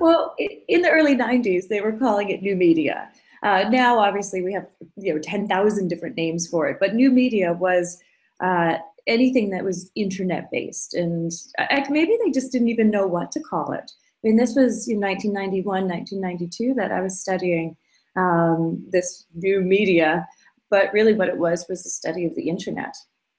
well, 0.00 0.34
in 0.38 0.80
the 0.80 0.90
early 0.90 1.14
90s, 1.14 1.68
they 1.68 1.82
were 1.82 1.92
calling 1.92 2.30
it 2.30 2.40
new 2.40 2.56
media. 2.56 3.10
Uh, 3.42 3.68
now, 3.68 3.98
obviously, 3.98 4.42
we 4.42 4.52
have 4.52 4.66
you 4.96 5.14
know 5.14 5.20
10,000 5.20 5.88
different 5.88 6.16
names 6.16 6.48
for 6.48 6.66
it, 6.66 6.78
but 6.80 6.94
new 6.94 7.10
media 7.10 7.52
was 7.52 8.00
uh, 8.40 8.78
anything 9.08 9.50
that 9.50 9.64
was 9.64 9.90
internet 9.96 10.50
based. 10.52 10.94
And 10.94 11.32
I, 11.58 11.84
maybe 11.90 12.16
they 12.24 12.30
just 12.32 12.52
didn't 12.52 12.68
even 12.68 12.90
know 12.90 13.06
what 13.06 13.32
to 13.32 13.40
call 13.40 13.72
it. 13.72 13.90
I 14.24 14.28
mean, 14.28 14.36
this 14.36 14.54
was 14.56 14.88
in 14.88 15.00
1991, 15.00 15.88
1992 15.88 16.74
that 16.74 16.92
I 16.92 17.00
was 17.02 17.20
studying 17.20 17.76
um, 18.16 18.84
this 18.90 19.26
new 19.34 19.62
media, 19.62 20.28
but 20.70 20.92
really 20.92 21.14
what 21.14 21.28
it 21.28 21.38
was 21.38 21.66
was 21.68 21.84
the 21.84 21.90
study 21.90 22.26
of 22.26 22.36
the 22.36 22.48
internet 22.48 22.94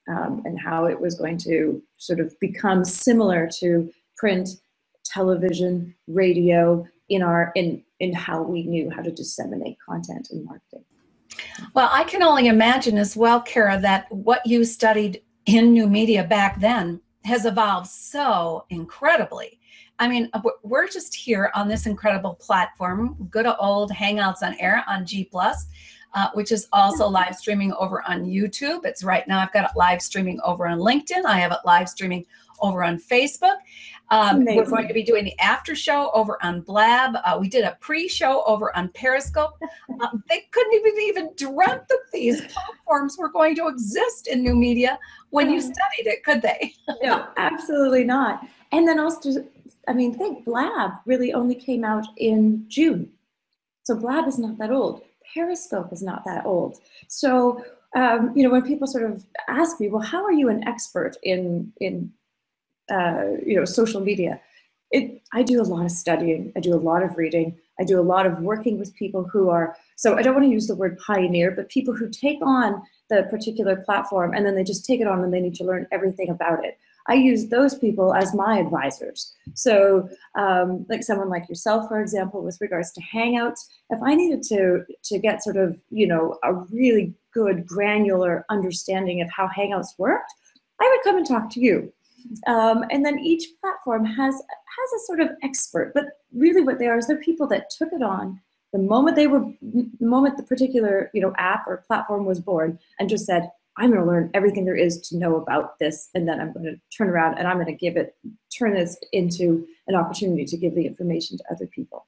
um, 0.10 0.42
and 0.46 0.60
how 0.60 0.86
it 0.86 1.00
was 1.02 1.16
going 1.16 1.38
to 1.40 1.82
sort 1.98 2.20
of 2.20 2.34
become 2.42 2.86
similar 2.86 3.50
to 3.60 3.92
print, 4.18 4.50
television, 5.06 5.96
radio 6.08 6.88
in 7.10 7.24
our 7.24 7.52
in 7.56 7.84
in 8.00 8.14
how 8.14 8.42
we 8.44 8.64
knew 8.64 8.90
how 8.90 9.02
to 9.02 9.12
disseminate 9.12 9.78
content 9.88 10.30
and 10.32 10.46
marketing. 10.46 10.86
Well, 11.76 11.90
I 11.92 12.04
can 12.06 12.24
only 12.24 12.48
imagine 12.48 12.98
as 12.98 13.16
well, 13.18 13.42
Kara, 13.42 13.80
that 13.82 14.12
what 14.12 14.46
you 14.46 14.66
studied 14.66 15.22
in 15.56 15.74
new 15.74 15.88
media 15.88 16.24
back 16.24 16.60
then 16.60 17.02
has 17.24 17.46
evolved 17.46 17.88
so 17.88 18.66
incredibly. 18.70 19.60
I 19.98 20.08
mean, 20.08 20.30
uh, 20.34 20.42
we're 20.64 20.88
just 20.88 21.14
here 21.16 21.52
on 21.56 21.68
this 21.68 21.88
incredible 21.88 22.36
platform, 22.36 23.28
good 23.32 23.48
old 23.60 23.92
Hangouts 23.92 24.44
on 24.44 24.56
Air 24.60 24.84
on 24.88 25.06
G 25.06 25.26
Plus, 25.26 25.66
uh, 26.14 26.30
which 26.34 26.52
is 26.52 26.68
also 26.74 27.08
live 27.08 27.36
streaming 27.36 27.74
over 27.74 28.02
on 28.08 28.26
YouTube. 28.26 28.86
It's 28.86 29.04
right 29.04 29.28
now 29.28 29.40
I've 29.40 29.54
got 29.54 29.66
it 29.66 29.72
live 29.76 30.02
streaming 30.02 30.40
over 30.44 30.68
on 30.68 30.80
LinkedIn. 30.80 31.26
I 31.26 31.40
have 31.40 31.52
it 31.52 31.60
live 31.66 31.90
streaming 31.90 32.26
over 32.62 32.84
on 32.84 33.00
Facebook. 33.00 33.58
Um, 34.12 34.44
we're 34.44 34.66
going 34.66 34.88
to 34.88 34.94
be 34.94 35.04
doing 35.04 35.24
the 35.24 35.40
after 35.40 35.76
show 35.76 36.10
over 36.14 36.44
on 36.44 36.62
Blab. 36.62 37.16
Uh, 37.24 37.38
we 37.40 37.48
did 37.48 37.64
a 37.64 37.78
pre-show 37.80 38.44
over 38.46 38.76
on 38.76 38.90
Periscope. 38.90 39.58
Um, 40.02 40.24
they 40.30 40.48
couldn't 40.52 40.74
even 40.76 41.02
even 41.02 41.30
dreamt 41.36 41.90
that 41.90 42.00
these 42.14 42.42
platforms 42.54 43.18
were 43.20 43.28
going 43.28 43.54
to 43.56 43.68
exist 43.68 44.28
in 44.28 44.42
new 44.42 44.56
media 44.56 44.98
when 45.32 45.50
you 45.50 45.60
studied 45.60 46.08
it, 46.08 46.24
could 46.24 46.42
they? 46.42 46.74
no, 47.04 47.28
absolutely 47.36 48.06
not. 48.06 48.48
And 48.72 48.88
then 48.88 48.98
also, 48.98 49.46
I 49.90 49.94
mean, 49.94 50.18
think 50.18 50.46
Blab 50.46 50.92
really 51.06 51.34
only 51.34 51.56
came 51.56 51.84
out 51.84 52.06
in 52.16 52.64
June. 52.70 53.12
So 53.84 53.94
Blab 53.94 54.26
is 54.28 54.40
not 54.40 54.58
that 54.60 54.72
old. 54.72 55.02
Periscope 55.34 55.92
is 55.92 56.02
not 56.02 56.24
that 56.26 56.46
old. 56.46 56.80
So, 57.08 57.64
um, 57.96 58.32
you 58.36 58.44
know, 58.44 58.50
when 58.50 58.64
people 58.64 58.88
sort 58.88 59.10
of 59.10 59.26
ask 59.48 59.80
me, 59.80 59.88
well, 59.90 60.02
how 60.02 60.24
are 60.24 60.32
you 60.34 60.50
an 60.50 60.68
expert 60.68 61.18
in, 61.24 61.72
in 61.80 62.12
uh, 62.90 63.38
you 63.46 63.56
know, 63.56 63.66
social 63.66 64.02
media? 64.02 64.40
it, 64.92 65.22
I 65.34 65.44
do 65.44 65.62
a 65.62 65.64
lot 65.64 65.86
of 65.86 65.92
studying, 65.92 66.52
I 66.56 66.60
do 66.60 66.74
a 66.74 66.78
lot 66.78 67.04
of 67.04 67.18
reading, 67.18 67.58
I 67.80 67.84
do 67.84 68.00
a 68.00 68.02
lot 68.02 68.26
of 68.26 68.40
working 68.40 68.80
with 68.80 68.96
people 68.96 69.24
who 69.24 69.50
are, 69.50 69.78
so 69.96 70.18
I 70.18 70.22
don't 70.22 70.34
want 70.34 70.48
to 70.48 70.52
use 70.52 70.68
the 70.68 70.76
word 70.76 70.98
pioneer, 71.00 71.52
but 71.52 71.70
people 71.70 71.94
who 71.94 72.10
take 72.10 72.40
on 72.42 72.82
the 73.10 73.24
particular 73.30 73.76
platform 73.76 74.34
and 74.34 74.46
then 74.46 74.56
they 74.56 74.64
just 74.64 74.86
take 74.86 75.00
it 75.00 75.08
on 75.08 75.24
and 75.24 75.34
they 75.34 75.42
need 75.42 75.56
to 75.56 75.64
learn 75.64 75.88
everything 75.92 76.30
about 76.30 76.66
it. 76.66 76.78
I 77.10 77.16
use 77.16 77.48
those 77.48 77.78
people 77.78 78.14
as 78.14 78.36
my 78.36 78.60
advisors. 78.60 79.34
So, 79.56 80.08
um, 80.36 80.86
like 80.90 81.04
someone 81.04 81.30
like 81.30 81.50
yourself, 81.50 81.90
for 81.90 82.00
example, 82.00 82.44
with 82.44 82.60
regards 82.62 82.92
to 82.94 83.02
Hangouts, 83.02 83.66
if 83.90 84.02
I 84.02 84.14
needed 84.16 84.44
to 84.44 84.86
to 85.04 85.20
get 85.20 85.44
sort 85.44 85.58
of 85.58 85.82
you 85.90 86.08
know 86.08 86.38
a 86.44 86.54
really 86.54 87.14
good 87.34 87.66
granular 87.66 88.46
understanding 88.50 89.22
of 89.22 89.30
how 89.30 89.48
Hangouts 89.48 89.98
worked, 89.98 90.32
I 90.80 90.90
would 90.90 91.04
come 91.04 91.18
and 91.18 91.28
talk 91.28 91.50
to 91.52 91.60
you. 91.60 91.92
Um, 92.48 92.86
and 92.92 93.06
then 93.06 93.20
each 93.20 93.50
platform 93.60 94.06
has 94.06 94.36
has 94.36 94.94
a 94.96 95.06
sort 95.06 95.20
of 95.20 95.30
expert, 95.42 95.92
but 95.94 96.06
really 96.34 96.62
what 96.62 96.78
they 96.78 96.88
are 96.88 96.98
is 96.98 97.08
they're 97.08 97.18
people 97.18 97.48
that 97.48 97.72
took 97.72 97.92
it 97.92 98.04
on 98.04 98.40
the 98.72 98.80
moment 98.80 99.16
they 99.16 99.28
were 99.28 99.52
the 99.62 99.90
moment 100.00 100.38
the 100.38 100.44
particular 100.44 101.10
you 101.14 101.22
know 101.22 101.34
app 101.38 101.66
or 101.68 101.84
platform 101.88 102.26
was 102.26 102.40
born 102.40 102.78
and 103.00 103.10
just 103.10 103.26
said 103.26 103.50
i'm 103.80 103.90
going 103.90 104.02
to 104.02 104.08
learn 104.08 104.30
everything 104.34 104.66
there 104.66 104.76
is 104.76 105.02
to 105.02 105.18
know 105.18 105.38
about 105.38 105.80
this 105.80 106.10
and 106.14 106.28
then 106.28 106.40
i'm 106.40 106.54
going 106.54 106.66
to 106.66 106.76
turn 106.96 107.10
around 107.10 107.38
and 107.38 107.48
i'm 107.48 107.58
going 107.58 107.66
to 107.66 107.74
give 107.74 107.98
it 107.98 108.16
turn 108.60 108.74
this 108.74 108.98
into 109.14 109.66
an 109.88 109.96
opportunity 109.96 110.46
to 110.46 110.58
give 110.58 110.76
the 110.76 110.86
information 110.86 111.38
to 111.38 111.44
other 111.52 111.68
people. 111.68 112.06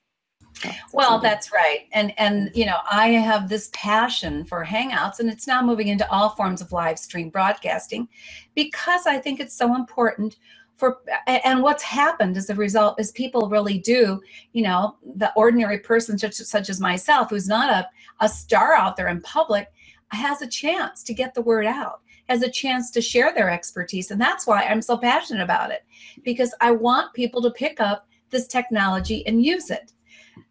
Well 0.93 1.19
that's 1.19 1.51
right. 1.51 1.87
And 1.93 2.13
and 2.19 2.51
you 2.53 2.65
know 2.65 2.77
i 2.89 3.07
have 3.07 3.49
this 3.49 3.69
passion 3.73 4.43
for 4.43 4.63
hangouts 4.63 5.19
and 5.19 5.29
it's 5.29 5.47
now 5.47 5.61
moving 5.61 5.87
into 5.87 6.09
all 6.11 6.29
forms 6.29 6.61
of 6.61 6.71
live 6.71 6.99
stream 6.99 7.29
broadcasting 7.29 8.07
because 8.53 9.07
i 9.07 9.17
think 9.17 9.39
it's 9.39 9.57
so 9.57 9.75
important 9.75 10.37
for 10.75 10.99
and 11.25 11.63
what's 11.63 11.81
happened 11.81 12.37
as 12.37 12.49
a 12.49 12.55
result 12.55 12.99
is 12.99 13.11
people 13.13 13.49
really 13.49 13.79
do 13.79 14.21
you 14.51 14.61
know 14.61 14.97
the 15.15 15.31
ordinary 15.35 15.79
person 15.79 16.17
such, 16.17 16.33
such 16.33 16.69
as 16.69 16.79
myself 16.79 17.29
who's 17.29 17.47
not 17.47 17.69
a, 17.71 17.87
a 18.19 18.29
star 18.29 18.73
out 18.73 18.97
there 18.97 19.07
in 19.07 19.21
public 19.21 19.67
has 20.11 20.41
a 20.41 20.47
chance 20.47 21.03
to 21.03 21.13
get 21.13 21.33
the 21.33 21.41
word 21.41 21.65
out 21.65 22.01
has 22.29 22.43
a 22.43 22.49
chance 22.49 22.91
to 22.91 23.01
share 23.01 23.33
their 23.33 23.49
expertise 23.49 24.11
and 24.11 24.21
that's 24.21 24.47
why 24.47 24.63
i'm 24.63 24.81
so 24.81 24.97
passionate 24.97 25.43
about 25.43 25.71
it 25.71 25.83
because 26.23 26.53
i 26.61 26.71
want 26.71 27.13
people 27.13 27.41
to 27.41 27.51
pick 27.51 27.79
up 27.79 28.07
this 28.29 28.47
technology 28.47 29.25
and 29.27 29.43
use 29.43 29.69
it 29.69 29.91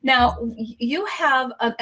now, 0.02 0.38
you 0.56 1.04
have 1.06 1.52
a, 1.60 1.74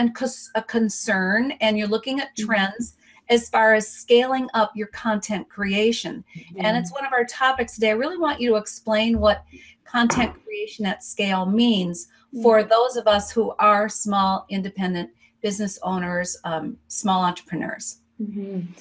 a 0.54 0.62
concern 0.62 1.52
and 1.60 1.78
you're 1.78 1.88
looking 1.88 2.20
at 2.20 2.36
mm-hmm. 2.36 2.46
trends 2.46 2.94
as 3.28 3.48
far 3.50 3.74
as 3.74 3.90
scaling 3.90 4.48
up 4.54 4.72
your 4.74 4.86
content 4.88 5.48
creation. 5.48 6.24
Mm-hmm. 6.36 6.64
And 6.64 6.76
it's 6.76 6.92
one 6.92 7.04
of 7.04 7.12
our 7.12 7.24
topics 7.24 7.74
today. 7.74 7.90
I 7.90 7.94
really 7.94 8.18
want 8.18 8.40
you 8.40 8.50
to 8.50 8.56
explain 8.56 9.20
what 9.20 9.44
content 9.84 10.34
creation 10.44 10.86
at 10.86 11.04
scale 11.04 11.46
means 11.46 12.06
mm-hmm. 12.06 12.42
for 12.42 12.62
those 12.62 12.96
of 12.96 13.06
us 13.06 13.30
who 13.30 13.54
are 13.58 13.88
small, 13.88 14.46
independent 14.48 15.10
business 15.40 15.78
owners, 15.82 16.36
um, 16.44 16.76
small 16.88 17.24
entrepreneurs. 17.24 17.98
Mm-hmm. 18.20 18.72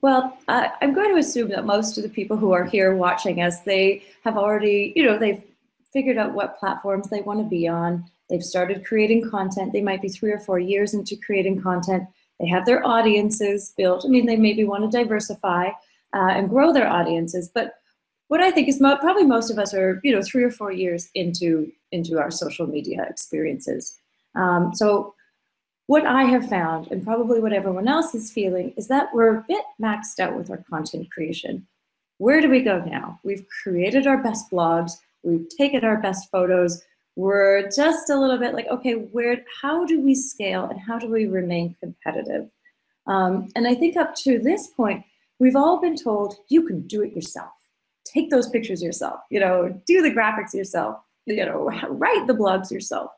Well, 0.00 0.36
uh, 0.48 0.68
I'm 0.82 0.92
going 0.92 1.14
to 1.14 1.18
assume 1.18 1.48
that 1.48 1.64
most 1.64 1.96
of 1.96 2.02
the 2.02 2.10
people 2.10 2.36
who 2.36 2.52
are 2.52 2.64
here 2.64 2.94
watching 2.94 3.40
us, 3.40 3.60
they 3.60 4.04
have 4.24 4.36
already, 4.36 4.92
you 4.94 5.04
know, 5.04 5.18
they've 5.18 5.42
figured 5.92 6.18
out 6.18 6.34
what 6.34 6.58
platforms 6.58 7.08
they 7.08 7.22
want 7.22 7.40
to 7.40 7.44
be 7.44 7.66
on. 7.66 8.04
They've 8.28 8.42
started 8.42 8.84
creating 8.84 9.30
content. 9.30 9.72
They 9.72 9.80
might 9.80 10.02
be 10.02 10.08
three 10.08 10.32
or 10.32 10.38
four 10.38 10.58
years 10.58 10.92
into 10.92 11.16
creating 11.16 11.62
content. 11.62 12.04
They 12.38 12.46
have 12.48 12.66
their 12.66 12.86
audiences 12.86 13.72
built. 13.76 14.04
I 14.04 14.08
mean, 14.08 14.26
they 14.26 14.36
maybe 14.36 14.64
want 14.64 14.90
to 14.90 14.98
diversify 14.98 15.68
uh, 15.68 15.72
and 16.12 16.50
grow 16.50 16.72
their 16.72 16.88
audiences. 16.88 17.50
But 17.54 17.74
what 18.28 18.40
I 18.40 18.50
think 18.50 18.68
is 18.68 18.80
mo- 18.80 18.96
probably 18.96 19.24
most 19.24 19.50
of 19.50 19.58
us 19.58 19.72
are, 19.72 20.00
you 20.02 20.14
know, 20.14 20.22
three 20.22 20.42
or 20.42 20.50
four 20.50 20.72
years 20.72 21.08
into 21.14 21.70
into 21.92 22.18
our 22.18 22.30
social 22.30 22.66
media 22.66 23.06
experiences. 23.08 23.98
Um, 24.34 24.72
so 24.74 25.14
what 25.86 26.06
I 26.06 26.24
have 26.24 26.48
found, 26.48 26.90
and 26.90 27.04
probably 27.04 27.40
what 27.40 27.52
everyone 27.52 27.88
else 27.88 28.14
is 28.14 28.32
feeling, 28.32 28.72
is 28.76 28.88
that 28.88 29.08
we're 29.12 29.36
a 29.36 29.44
bit 29.46 29.64
maxed 29.80 30.18
out 30.18 30.36
with 30.36 30.50
our 30.50 30.64
content 30.68 31.10
creation. 31.10 31.66
Where 32.18 32.40
do 32.40 32.48
we 32.48 32.62
go 32.62 32.82
now? 32.82 33.20
We've 33.22 33.44
created 33.62 34.06
our 34.06 34.22
best 34.22 34.50
blogs, 34.50 34.92
we've 35.22 35.46
taken 35.58 35.84
our 35.84 36.00
best 36.00 36.30
photos, 36.30 36.82
we're 37.16 37.70
just 37.70 38.10
a 38.10 38.18
little 38.18 38.38
bit 38.38 38.54
like, 38.54 38.66
okay, 38.68 38.94
where, 38.94 39.44
how 39.62 39.84
do 39.84 40.00
we 40.00 40.14
scale 40.14 40.64
and 40.64 40.80
how 40.80 40.98
do 40.98 41.08
we 41.08 41.26
remain 41.26 41.76
competitive? 41.80 42.48
Um, 43.06 43.48
and 43.54 43.68
I 43.68 43.74
think 43.74 43.96
up 43.96 44.14
to 44.16 44.38
this 44.38 44.68
point, 44.68 45.04
we've 45.38 45.56
all 45.56 45.80
been 45.80 45.96
told 45.96 46.36
you 46.48 46.66
can 46.66 46.86
do 46.86 47.02
it 47.02 47.12
yourself. 47.12 47.50
Take 48.04 48.30
those 48.30 48.48
pictures 48.48 48.82
yourself, 48.82 49.20
you 49.30 49.40
know, 49.40 49.80
do 49.86 50.02
the 50.02 50.10
graphics 50.10 50.54
yourself, 50.54 50.98
you 51.26 51.44
know, 51.44 51.70
write 51.88 52.26
the 52.26 52.34
blogs 52.34 52.70
yourself. 52.70 53.10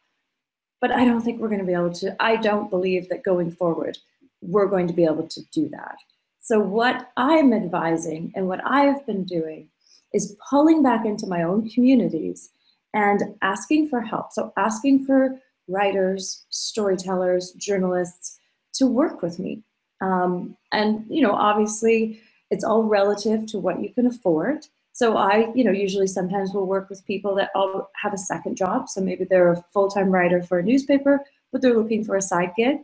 But 0.80 0.92
I 0.92 1.04
don't 1.04 1.22
think 1.22 1.40
we're 1.40 1.48
going 1.48 1.60
to 1.60 1.66
be 1.66 1.72
able 1.72 1.92
to, 1.94 2.14
I 2.20 2.36
don't 2.36 2.70
believe 2.70 3.08
that 3.08 3.22
going 3.22 3.50
forward, 3.50 3.98
we're 4.40 4.66
going 4.66 4.86
to 4.86 4.92
be 4.92 5.04
able 5.04 5.26
to 5.26 5.40
do 5.52 5.68
that. 5.70 5.96
So 6.40 6.60
what 6.60 7.10
I'm 7.16 7.52
advising 7.52 8.32
and 8.36 8.46
what 8.46 8.60
I've 8.64 9.04
been 9.06 9.24
doing 9.24 9.68
is 10.12 10.36
pulling 10.48 10.82
back 10.82 11.04
into 11.04 11.26
my 11.26 11.42
own 11.42 11.68
communities 11.70 12.50
and 12.94 13.34
asking 13.42 13.88
for 13.88 14.00
help. 14.00 14.32
So, 14.32 14.52
asking 14.56 15.04
for 15.04 15.38
writers, 15.68 16.46
storytellers, 16.50 17.52
journalists 17.52 18.38
to 18.74 18.86
work 18.86 19.22
with 19.22 19.38
me. 19.38 19.62
Um, 20.00 20.56
and, 20.72 21.04
you 21.08 21.22
know, 21.22 21.32
obviously, 21.32 22.20
it's 22.50 22.64
all 22.64 22.84
relative 22.84 23.46
to 23.46 23.58
what 23.58 23.82
you 23.82 23.92
can 23.92 24.06
afford. 24.06 24.66
So 24.96 25.18
I, 25.18 25.52
you 25.54 25.62
know, 25.62 25.72
usually 25.72 26.06
sometimes 26.06 26.54
will 26.54 26.66
work 26.66 26.88
with 26.88 27.04
people 27.04 27.34
that 27.34 27.50
all 27.54 27.90
have 27.96 28.14
a 28.14 28.18
second 28.18 28.56
job. 28.56 28.88
So 28.88 29.02
maybe 29.02 29.24
they're 29.24 29.52
a 29.52 29.62
full-time 29.74 30.08
writer 30.08 30.42
for 30.42 30.58
a 30.58 30.62
newspaper, 30.62 31.20
but 31.52 31.60
they're 31.60 31.76
looking 31.76 32.02
for 32.02 32.16
a 32.16 32.22
side 32.22 32.52
gig. 32.56 32.78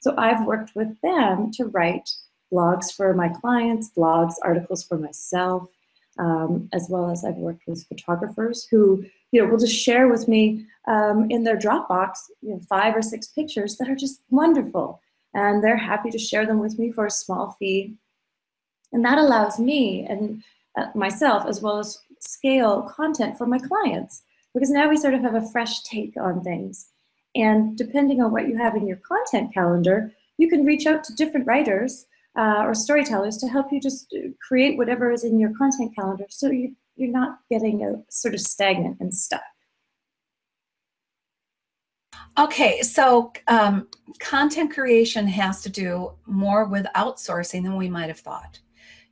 So 0.00 0.12
I've 0.18 0.44
worked 0.44 0.74
with 0.74 1.00
them 1.02 1.52
to 1.52 1.66
write 1.66 2.10
blogs 2.52 2.92
for 2.92 3.14
my 3.14 3.28
clients, 3.28 3.92
blogs, 3.96 4.34
articles 4.42 4.82
for 4.82 4.98
myself, 4.98 5.68
um, 6.18 6.68
as 6.72 6.88
well 6.90 7.08
as 7.08 7.24
I've 7.24 7.36
worked 7.36 7.62
with 7.68 7.86
photographers 7.86 8.66
who 8.68 9.04
you 9.30 9.40
know, 9.40 9.48
will 9.48 9.58
just 9.58 9.76
share 9.76 10.08
with 10.08 10.26
me 10.26 10.66
um, 10.88 11.30
in 11.30 11.44
their 11.44 11.56
Dropbox 11.56 12.14
you 12.40 12.54
know, 12.54 12.60
five 12.68 12.96
or 12.96 13.02
six 13.02 13.28
pictures 13.28 13.76
that 13.76 13.88
are 13.88 13.94
just 13.94 14.20
wonderful. 14.30 15.00
And 15.32 15.62
they're 15.62 15.76
happy 15.76 16.10
to 16.10 16.18
share 16.18 16.44
them 16.44 16.58
with 16.58 16.76
me 16.76 16.90
for 16.90 17.06
a 17.06 17.10
small 17.10 17.54
fee. 17.56 17.94
And 18.92 19.04
that 19.04 19.18
allows 19.18 19.60
me 19.60 20.04
and 20.10 20.42
myself, 20.94 21.46
as 21.46 21.60
well 21.60 21.78
as 21.78 21.98
scale 22.20 22.82
content 22.82 23.36
for 23.36 23.46
my 23.46 23.58
clients, 23.58 24.22
because 24.54 24.70
now 24.70 24.88
we 24.88 24.96
sort 24.96 25.14
of 25.14 25.22
have 25.22 25.34
a 25.34 25.48
fresh 25.50 25.82
take 25.82 26.14
on 26.16 26.42
things. 26.42 26.88
And 27.34 27.76
depending 27.76 28.20
on 28.20 28.32
what 28.32 28.48
you 28.48 28.56
have 28.56 28.76
in 28.76 28.86
your 28.86 28.98
content 28.98 29.52
calendar, 29.54 30.12
you 30.38 30.48
can 30.48 30.64
reach 30.64 30.86
out 30.86 31.04
to 31.04 31.14
different 31.14 31.46
writers 31.46 32.06
uh, 32.36 32.62
or 32.64 32.74
storytellers 32.74 33.36
to 33.38 33.48
help 33.48 33.72
you 33.72 33.80
just 33.80 34.12
uh, 34.14 34.28
create 34.46 34.76
whatever 34.76 35.10
is 35.10 35.24
in 35.24 35.38
your 35.38 35.52
content 35.56 35.94
calendar 35.94 36.24
so 36.28 36.50
you 36.50 36.74
you're 36.96 37.10
not 37.10 37.38
getting 37.50 37.82
a 37.82 38.02
sort 38.10 38.34
of 38.34 38.40
stagnant 38.40 38.98
and 39.00 39.14
stuck. 39.14 39.42
Okay, 42.38 42.82
so 42.82 43.32
um, 43.48 43.88
content 44.18 44.72
creation 44.72 45.26
has 45.26 45.62
to 45.62 45.70
do 45.70 46.12
more 46.26 46.66
with 46.66 46.86
outsourcing 46.96 47.62
than 47.62 47.76
we 47.76 47.88
might 47.88 48.08
have 48.08 48.20
thought. 48.20 48.60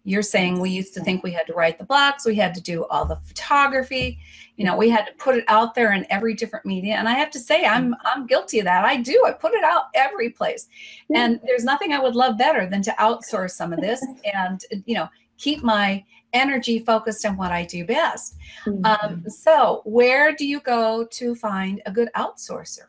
You're 0.04 0.22
saying 0.22 0.58
we 0.58 0.70
used 0.70 0.94
to 0.94 1.00
think 1.00 1.22
we 1.22 1.32
had 1.32 1.46
to 1.46 1.54
write 1.54 1.78
the 1.78 1.84
blogs, 1.84 2.24
we 2.24 2.34
had 2.34 2.54
to 2.54 2.60
do 2.60 2.86
all 2.86 3.04
the 3.04 3.16
photography, 3.16 4.18
you 4.56 4.64
know, 4.64 4.76
we 4.76 4.90
had 4.90 5.06
to 5.06 5.12
put 5.14 5.36
it 5.36 5.44
out 5.48 5.74
there 5.74 5.92
in 5.92 6.06
every 6.10 6.34
different 6.34 6.66
media. 6.66 6.96
And 6.96 7.08
I 7.08 7.14
have 7.14 7.30
to 7.30 7.38
say, 7.38 7.64
I'm 7.64 7.94
I'm 8.04 8.26
guilty 8.26 8.58
of 8.58 8.66
that. 8.66 8.84
I 8.84 8.96
do. 8.96 9.24
I 9.26 9.32
put 9.32 9.54
it 9.54 9.64
out 9.64 9.84
every 9.94 10.30
place, 10.30 10.68
and 11.14 11.40
there's 11.46 11.64
nothing 11.64 11.92
I 11.92 11.98
would 11.98 12.14
love 12.14 12.36
better 12.36 12.66
than 12.66 12.82
to 12.82 12.90
outsource 12.98 13.52
some 13.52 13.72
of 13.72 13.80
this 13.80 14.04
and 14.34 14.60
you 14.84 14.94
know 14.94 15.08
keep 15.38 15.62
my 15.62 16.04
energy 16.32 16.78
focused 16.78 17.24
on 17.24 17.36
what 17.36 17.50
I 17.50 17.64
do 17.64 17.84
best. 17.84 18.36
Mm-hmm. 18.66 18.84
Um, 18.84 19.24
so, 19.28 19.82
where 19.84 20.32
do 20.32 20.46
you 20.46 20.60
go 20.60 21.06
to 21.10 21.34
find 21.34 21.80
a 21.86 21.90
good 21.90 22.10
outsourcer? 22.14 22.86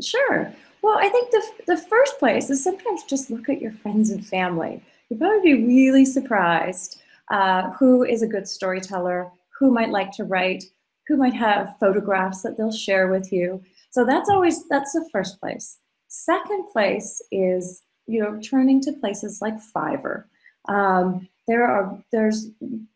Sure. 0.00 0.52
Well, 0.82 0.98
I 0.98 1.08
think 1.08 1.30
the, 1.30 1.42
the 1.66 1.76
first 1.78 2.18
place 2.18 2.50
is 2.50 2.62
sometimes 2.62 3.02
just 3.04 3.30
look 3.30 3.48
at 3.48 3.60
your 3.60 3.72
friends 3.72 4.10
and 4.10 4.24
family. 4.24 4.82
You'll 5.08 5.20
probably 5.20 5.54
be 5.54 5.66
really 5.66 6.04
surprised 6.04 7.00
uh, 7.30 7.70
who 7.72 8.04
is 8.04 8.22
a 8.22 8.26
good 8.26 8.48
storyteller, 8.48 9.30
who 9.58 9.70
might 9.70 9.90
like 9.90 10.12
to 10.12 10.24
write, 10.24 10.64
who 11.06 11.16
might 11.16 11.34
have 11.34 11.76
photographs 11.78 12.42
that 12.42 12.56
they'll 12.56 12.72
share 12.72 13.08
with 13.08 13.32
you. 13.32 13.62
So 13.90 14.04
that's 14.04 14.28
always 14.28 14.68
that's 14.68 14.92
the 14.92 15.08
first 15.12 15.40
place. 15.40 15.78
Second 16.08 16.66
place 16.72 17.22
is 17.30 17.82
you 18.06 18.20
know 18.20 18.40
turning 18.40 18.80
to 18.82 18.92
places 18.92 19.40
like 19.40 19.54
Fiverr. 19.74 20.24
Um, 20.68 21.28
there 21.46 21.64
are 21.64 21.96
there's 22.10 22.48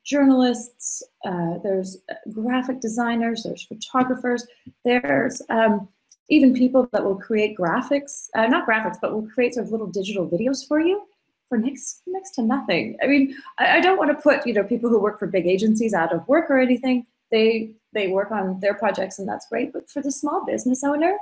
journalists, 0.05 1.05
uh, 1.25 1.59
there's 1.63 1.99
graphic 2.33 2.81
designers, 2.81 3.45
there's 3.45 3.63
photographers, 3.63 4.47
there's 4.85 5.41
um, 5.51 5.89
even 6.29 6.55
people 6.55 6.89
that 6.93 7.05
will 7.05 7.17
create 7.17 7.57
graphics, 7.57 8.27
uh, 8.35 8.47
not 8.47 8.67
graphics, 8.67 8.97
but 9.01 9.13
will 9.13 9.29
create 9.29 9.55
sort 9.55 9.67
of 9.67 9.73
little 9.73 9.87
digital 9.87 10.29
videos 10.29 10.67
for 10.67 10.81
you 10.81 11.03
for 11.51 11.59
next 11.59 12.01
next 12.07 12.31
to 12.37 12.43
nothing. 12.43 12.97
I 13.03 13.07
mean, 13.07 13.37
I, 13.59 13.77
I 13.77 13.81
don't 13.81 13.99
want 13.99 14.11
to 14.17 14.23
put 14.23 14.47
you 14.47 14.55
know 14.55 14.65
people 14.65 14.89
who 14.89 14.99
work 14.99 15.19
for 15.19 15.27
big 15.27 15.47
agencies 15.47 15.93
out 15.93 16.15
of 16.15 16.27
work 16.27 16.51
or 16.51 16.59
anything, 16.59 17.05
they 17.31 17.73
they 17.93 18.09
work 18.09 18.31
on 18.31 18.61
their 18.61 18.73
projects 18.75 19.19
and 19.19 19.29
that's 19.29 19.49
great. 19.49 19.73
But 19.75 19.91
for 19.91 20.01
the 20.01 20.13
small 20.13 20.47
business 20.47 20.83
owner, 20.83 21.19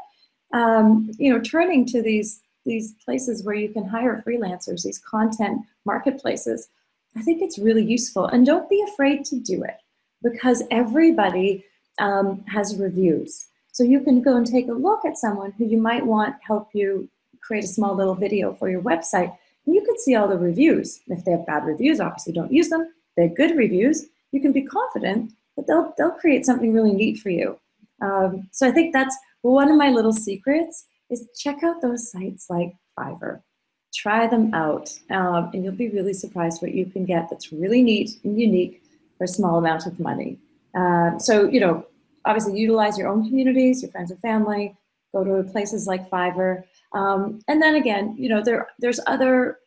um, 0.53 1.11
you 1.19 1.33
know, 1.33 1.41
turning 1.41 1.85
to 1.87 2.01
these 2.01 2.41
these 2.65 2.93
places 3.05 3.45
where 3.45 3.55
you 3.55 3.71
can 3.71 3.87
hire 3.87 4.23
freelancers, 4.25 4.85
these 4.85 4.99
content 4.99 5.63
marketplaces, 5.87 6.69
I 7.17 7.23
think 7.23 7.41
it's 7.43 7.59
really 7.59 7.85
useful. 7.85 8.27
And 8.27 8.45
don't 8.45 8.69
be 8.69 8.85
afraid 8.93 9.25
to 9.27 9.41
do 9.41 9.65
it 9.65 9.79
because 10.23 10.63
everybody 10.71 11.65
um, 11.99 12.45
has 12.49 12.77
reviews. 12.77 13.47
So 13.73 13.85
you 13.85 14.01
can 14.01 14.21
go 14.21 14.37
and 14.37 14.47
take 14.47 14.69
a 14.69 14.73
look 14.73 15.05
at 15.05 15.17
someone 15.17 15.53
who 15.53 15.65
you 15.65 15.79
might 15.79 16.05
want 16.05 16.37
help 16.47 16.69
you 16.75 17.09
create 17.41 17.65
a 17.65 17.69
small 17.69 17.95
little 17.95 18.15
video 18.15 18.53
for 18.53 18.69
your 18.69 18.83
website. 18.83 19.35
You 19.71 19.85
can 19.85 19.99
see 19.99 20.15
all 20.15 20.29
the 20.29 20.39
reviews. 20.39 21.01
If 21.09 21.25
they 21.25 21.33
have 21.33 21.47
bad 21.47 21.67
reviews, 21.67 22.01
obviously 22.01 22.33
don't 22.33 22.53
use 22.53 22.71
them. 22.71 22.83
If 22.83 23.15
they 23.17 23.23
have 23.25 23.37
good 23.37 23.57
reviews, 23.57 24.07
you 24.33 24.41
can 24.41 24.53
be 24.53 24.63
confident 24.63 25.33
that 25.57 25.67
they'll, 25.67 25.93
they'll 25.99 26.13
create 26.13 26.47
something 26.47 26.73
really 26.73 26.93
neat 26.93 27.19
for 27.19 27.31
you. 27.31 27.59
Um, 28.01 28.49
so 28.51 28.67
I 28.67 28.71
think 28.71 28.93
that's 28.93 29.17
one 29.43 29.71
of 29.71 29.77
my 29.77 29.91
little 29.91 30.13
secrets 30.13 30.87
is 31.11 31.29
check 31.37 31.63
out 31.63 31.83
those 31.83 32.11
sites 32.11 32.49
like 32.49 32.73
Fiverr. 32.99 33.43
Try 33.95 34.27
them 34.27 34.55
out, 34.55 34.91
um, 35.11 35.51
and 35.53 35.65
you'll 35.65 35.75
be 35.75 35.89
really 35.89 36.13
surprised 36.13 36.63
what 36.63 36.75
you 36.75 36.87
can 36.87 37.05
get 37.05 37.29
that's 37.29 37.53
really 37.53 37.83
neat 37.83 38.11
and 38.25 38.41
unique 38.41 38.83
for 39.17 39.25
a 39.25 39.29
small 39.29 39.59
amount 39.59 39.87
of 39.87 39.99
money. 39.99 40.39
Uh, 40.75 41.19
so, 41.19 41.49
you 41.49 41.61
know, 41.61 41.85
obviously 42.25 42.59
utilize 42.59 42.97
your 42.97 43.09
own 43.09 43.27
communities, 43.27 43.83
your 43.83 43.91
friends 43.91 44.11
and 44.11 44.21
family, 44.21 44.77
go 45.13 45.25
to 45.25 45.51
places 45.51 45.87
like 45.87 46.09
Fiverr. 46.09 46.65
Um, 46.93 47.41
and 47.49 47.61
then 47.61 47.75
again, 47.75 48.15
you 48.19 48.29
know, 48.29 48.43
there 48.43 48.69
there's 48.79 49.01
other, 49.07 49.59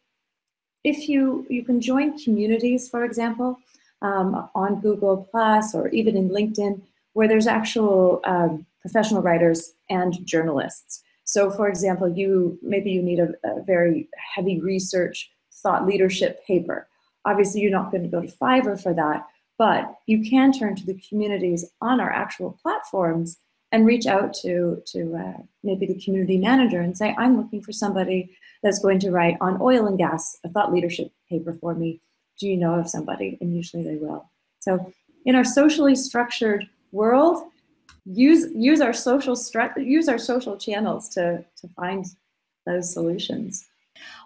if 0.84 1.08
you, 1.08 1.46
you 1.50 1.64
can 1.64 1.80
join 1.80 2.18
communities, 2.18 2.90
for 2.90 3.04
example, 3.04 3.60
um, 4.02 4.50
on 4.56 4.82
Google 4.82 5.28
Plus 5.30 5.76
or 5.76 5.90
even 5.90 6.18
in 6.18 6.30
LinkedIn, 6.30 6.82
where 7.14 7.28
there's 7.28 7.48
actual 7.48 8.22
um, 8.26 8.66
professional 8.82 9.22
writers 9.22 9.74
and 9.90 10.26
journalists. 10.26 11.04
So 11.24 11.52
for 11.52 11.68
example, 11.70 12.10
you 12.10 12.58
maybe 12.62 12.92
you 12.92 13.02
need 13.02 13.20
a, 13.20 13.30
a 13.44 13.62
very 13.64 14.10
heavy 14.36 14.60
research 14.60 15.30
thought 15.54 15.86
leadership 15.86 16.46
paper. 16.46 16.88
Obviously, 17.26 17.62
you're 17.62 17.72
not 17.72 17.92
going 17.92 18.04
to 18.04 18.10
go 18.10 18.22
to 18.22 18.28
Fiverr 18.28 18.82
for 18.82 18.94
that, 18.96 19.28
but 19.58 19.96
you 20.08 20.28
can 20.28 20.52
turn 20.52 20.76
to 20.76 20.86
the 20.86 21.00
communities 21.08 21.66
on 21.82 22.02
our 22.02 22.12
actual 22.12 22.58
platforms 22.64 23.38
and 23.72 23.86
reach 23.86 24.06
out 24.06 24.34
to, 24.34 24.82
to 24.88 25.16
uh, 25.16 25.42
maybe 25.64 25.86
the 25.86 26.02
community 26.02 26.38
manager 26.38 26.82
and 26.82 26.98
say, 26.98 27.16
I'm 27.18 27.38
looking 27.38 27.62
for 27.62 27.72
somebody 27.72 28.36
that's 28.64 28.80
going 28.80 29.00
to 29.00 29.12
write 29.12 29.38
on 29.42 29.62
oil 29.62 29.88
and 29.88 29.98
gas, 29.98 30.38
a 30.44 30.50
thought 30.50 30.74
leadership 30.74 31.12
paper 31.30 31.54
for 31.54 31.74
me. 31.74 32.02
Do 32.40 32.48
you 32.48 32.58
know 32.58 32.76
of 32.76 32.90
somebody? 32.90 33.38
And 33.40 33.56
usually 33.56 33.84
they 33.84 33.96
will. 33.96 34.30
So 34.60 34.94
in 35.26 35.36
our 35.36 35.46
socially 35.46 35.96
structured 35.96 36.68
world, 36.92 37.44
use 38.06 38.48
use 38.56 38.82
our 38.82 38.94
social 38.94 39.36
stru- 39.36 39.86
use 39.86 40.10
our 40.10 40.18
social 40.18 40.58
channels 40.58 41.08
to 41.10 41.46
to 41.58 41.68
find 41.76 42.06
those 42.66 42.92
solutions. 42.92 43.68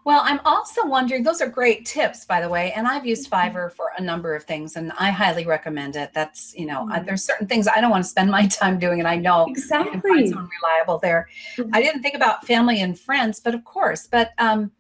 Well, 0.04 0.22
I'm 0.24 0.40
also 0.46 0.86
wondering, 0.86 1.24
those 1.24 1.42
are 1.42 1.48
great 1.50 1.86
tips, 1.86 2.26
by 2.26 2.40
the 2.40 2.50
way. 2.50 2.72
And 2.74 2.88
I've 2.88 3.06
used 3.06 3.30
mm-hmm. 3.30 3.58
Fiverr 3.58 3.72
for 3.72 3.92
a 3.98 4.02
number 4.02 4.36
of 4.36 4.44
things 4.44 4.76
and 4.76 4.92
I 5.00 5.10
highly 5.10 5.46
recommend 5.46 5.96
it. 5.96 6.12
That's, 6.14 6.54
you 6.56 6.66
know, 6.66 6.86
mm-hmm. 6.86 7.06
there's 7.06 7.24
certain 7.24 7.48
things 7.48 7.68
I 7.68 7.82
don't 7.82 7.90
want 7.90 8.04
to 8.04 8.10
spend 8.10 8.30
my 8.30 8.46
time 8.62 8.78
doing. 8.78 9.00
And 9.00 9.08
I 9.08 9.16
know 9.16 9.48
exactly. 9.50 10.12
I 10.12 10.16
find 10.16 10.30
someone 10.30 10.50
reliable 10.62 11.00
there. 11.00 11.28
Mm-hmm. 11.58 11.74
I 11.74 11.82
didn't 11.82 12.02
think 12.02 12.16
about 12.16 12.46
family 12.46 12.82
and 12.82 13.00
friends, 13.00 13.40
but 13.40 13.56
of 13.56 13.64
course, 13.64 14.08
but 14.08 14.32
um, 14.38 14.72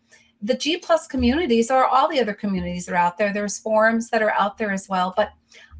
the 0.42 0.56
G 0.56 0.78
plus 0.78 1.08
communities 1.08 1.72
or 1.72 1.86
all 1.86 2.08
the 2.08 2.20
other 2.20 2.34
communities 2.34 2.86
that 2.86 2.94
are 2.94 2.98
out 2.98 3.18
there, 3.18 3.34
there's 3.34 3.58
forums 3.58 4.10
that 4.12 4.22
are 4.22 4.34
out 4.34 4.58
there 4.58 4.72
as 4.72 4.88
well. 4.88 5.14
But 5.18 5.32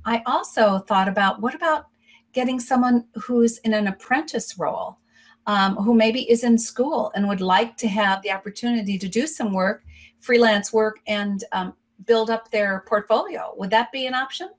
I 0.06 0.24
also 0.26 0.80
thought 0.80 1.08
about 1.08 1.42
what 1.42 1.54
about 1.54 1.88
getting 2.34 2.60
someone 2.60 3.06
who's 3.16 3.60
in 3.60 3.74
an 3.74 3.88
apprentice 3.88 4.58
role, 4.58 4.98
um, 5.48 5.76
who 5.76 5.94
maybe 5.94 6.30
is 6.30 6.44
in 6.44 6.58
school 6.58 7.12
and 7.16 7.28
would 7.28 7.42
like 7.42 7.78
to 7.78 7.88
have 7.88 8.22
the 8.22 8.32
opportunity 8.32 8.98
to 8.98 9.08
do 9.08 9.28
some 9.28 9.54
work, 9.54 9.84
freelance 10.20 10.74
work, 10.74 11.00
and 11.08 11.44
um, 11.52 11.74
build 12.06 12.30
up 12.30 12.52
their 12.52 12.84
portfolio. 12.88 13.54
Would 13.58 13.70
that 13.70 13.92
be 13.92 14.06
an 14.08 14.14
option? 14.14 14.50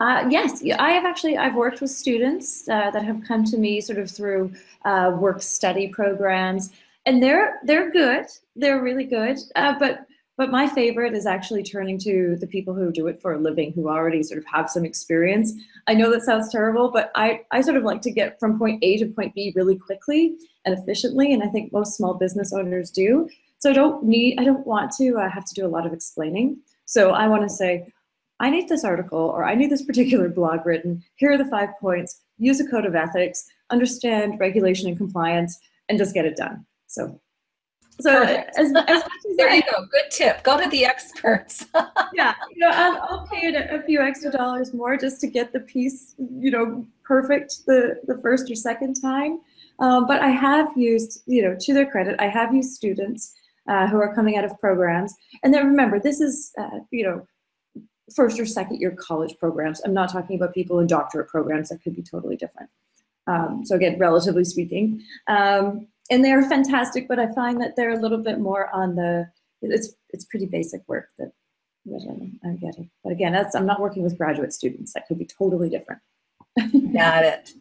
Uh, 0.00 0.26
yes, 0.30 0.62
I 0.78 0.90
have 0.90 1.04
actually. 1.04 1.36
I've 1.36 1.56
worked 1.56 1.80
with 1.80 1.90
students 1.90 2.68
uh, 2.68 2.90
that 2.92 3.04
have 3.04 3.20
come 3.26 3.44
to 3.44 3.58
me 3.58 3.80
sort 3.80 3.98
of 3.98 4.08
through 4.10 4.52
uh, 4.84 5.16
work 5.18 5.42
study 5.42 5.88
programs, 5.88 6.70
and 7.04 7.20
they're 7.20 7.58
they're 7.64 7.90
good. 7.90 8.26
They're 8.54 8.80
really 8.80 9.04
good. 9.04 9.38
Uh, 9.56 9.76
but 9.76 10.06
but 10.38 10.52
my 10.52 10.68
favorite 10.68 11.14
is 11.14 11.26
actually 11.26 11.64
turning 11.64 11.98
to 11.98 12.36
the 12.40 12.46
people 12.46 12.72
who 12.72 12.92
do 12.92 13.08
it 13.08 13.20
for 13.20 13.32
a 13.34 13.38
living, 13.38 13.72
who 13.72 13.88
already 13.88 14.22
sort 14.22 14.38
of 14.38 14.46
have 14.46 14.70
some 14.70 14.84
experience. 14.84 15.52
I 15.88 15.94
know 15.94 16.12
that 16.12 16.22
sounds 16.22 16.48
terrible, 16.48 16.92
but 16.92 17.10
I, 17.16 17.42
I 17.50 17.60
sort 17.60 17.76
of 17.76 17.82
like 17.82 18.00
to 18.02 18.12
get 18.12 18.38
from 18.38 18.56
point 18.56 18.82
A 18.84 18.98
to 18.98 19.06
point 19.06 19.34
B 19.34 19.52
really 19.56 19.76
quickly 19.76 20.36
and 20.64 20.78
efficiently, 20.78 21.34
and 21.34 21.42
I 21.42 21.48
think 21.48 21.72
most 21.72 21.96
small 21.96 22.14
business 22.14 22.52
owners 22.52 22.92
do. 22.92 23.28
So 23.58 23.70
I 23.70 23.72
don't 23.72 24.04
need, 24.04 24.38
I 24.38 24.44
don't 24.44 24.64
want 24.64 24.92
to 24.92 25.18
uh, 25.18 25.28
have 25.28 25.44
to 25.44 25.54
do 25.54 25.66
a 25.66 25.68
lot 25.68 25.84
of 25.84 25.92
explaining. 25.92 26.58
So 26.84 27.10
I 27.10 27.26
want 27.26 27.42
to 27.42 27.48
say, 27.48 27.92
I 28.38 28.48
need 28.48 28.68
this 28.68 28.84
article 28.84 29.18
or 29.18 29.44
I 29.44 29.56
need 29.56 29.70
this 29.70 29.82
particular 29.84 30.28
blog 30.28 30.64
written. 30.64 31.02
Here 31.16 31.32
are 31.32 31.38
the 31.38 31.46
five 31.46 31.70
points. 31.80 32.20
Use 32.38 32.60
a 32.60 32.68
code 32.68 32.86
of 32.86 32.94
ethics, 32.94 33.44
understand 33.70 34.38
regulation 34.38 34.86
and 34.88 34.96
compliance, 34.96 35.58
and 35.88 35.98
just 35.98 36.14
get 36.14 36.24
it 36.24 36.36
done. 36.36 36.64
So 36.86 37.20
so 38.00 38.22
as, 38.22 38.72
as 38.86 39.02
there 39.36 39.54
you 39.54 39.62
go. 39.62 39.84
Good 39.90 40.10
tip. 40.10 40.42
Go 40.42 40.62
to 40.62 40.68
the 40.70 40.84
experts. 40.84 41.66
yeah, 42.14 42.34
you 42.54 42.58
know, 42.58 42.70
I'll, 42.72 43.02
I'll 43.02 43.26
pay 43.26 43.52
a, 43.52 43.78
a 43.78 43.82
few 43.82 44.00
extra 44.00 44.30
dollars 44.30 44.72
more 44.72 44.96
just 44.96 45.20
to 45.22 45.26
get 45.26 45.52
the 45.52 45.60
piece, 45.60 46.14
you 46.18 46.50
know, 46.50 46.86
perfect 47.04 47.66
the 47.66 48.00
the 48.06 48.18
first 48.18 48.50
or 48.50 48.54
second 48.54 49.00
time. 49.00 49.40
Um, 49.80 50.06
but 50.06 50.20
I 50.20 50.28
have 50.28 50.68
used, 50.76 51.22
you 51.26 51.42
know, 51.42 51.56
to 51.58 51.74
their 51.74 51.88
credit, 51.88 52.16
I 52.18 52.28
have 52.28 52.52
used 52.52 52.72
students 52.72 53.34
uh, 53.68 53.86
who 53.86 53.98
are 54.00 54.14
coming 54.14 54.36
out 54.36 54.44
of 54.44 54.58
programs, 54.58 55.14
and 55.42 55.52
then 55.52 55.66
remember, 55.66 56.00
this 56.00 56.20
is, 56.20 56.52
uh, 56.58 56.80
you 56.90 57.04
know, 57.04 57.26
first 58.14 58.40
or 58.40 58.46
second 58.46 58.80
year 58.80 58.90
college 58.92 59.36
programs. 59.38 59.80
I'm 59.84 59.94
not 59.94 60.10
talking 60.10 60.36
about 60.36 60.54
people 60.54 60.80
in 60.80 60.86
doctorate 60.86 61.28
programs 61.28 61.68
that 61.68 61.82
could 61.82 61.94
be 61.94 62.02
totally 62.02 62.36
different. 62.36 62.70
Um, 63.26 63.62
so 63.64 63.76
again, 63.76 63.98
relatively 63.98 64.44
speaking. 64.44 65.02
Um, 65.26 65.86
and 66.10 66.24
they're 66.24 66.42
fantastic, 66.48 67.08
but 67.08 67.18
I 67.18 67.32
find 67.34 67.60
that 67.60 67.76
they're 67.76 67.92
a 67.92 68.00
little 68.00 68.18
bit 68.18 68.38
more 68.38 68.70
on 68.74 68.94
the, 68.94 69.30
it's, 69.62 69.94
it's 70.10 70.24
pretty 70.24 70.46
basic 70.46 70.82
work 70.88 71.08
that, 71.18 71.32
that 71.86 72.06
I'm, 72.08 72.38
I'm 72.44 72.56
getting. 72.56 72.90
But 73.02 73.12
again, 73.12 73.32
that's, 73.32 73.54
I'm 73.54 73.66
not 73.66 73.80
working 73.80 74.02
with 74.02 74.16
graduate 74.16 74.52
students. 74.52 74.92
That 74.92 75.06
could 75.06 75.18
be 75.18 75.26
totally 75.26 75.68
different. 75.68 76.00
Got 76.92 77.24
it. 77.24 77.52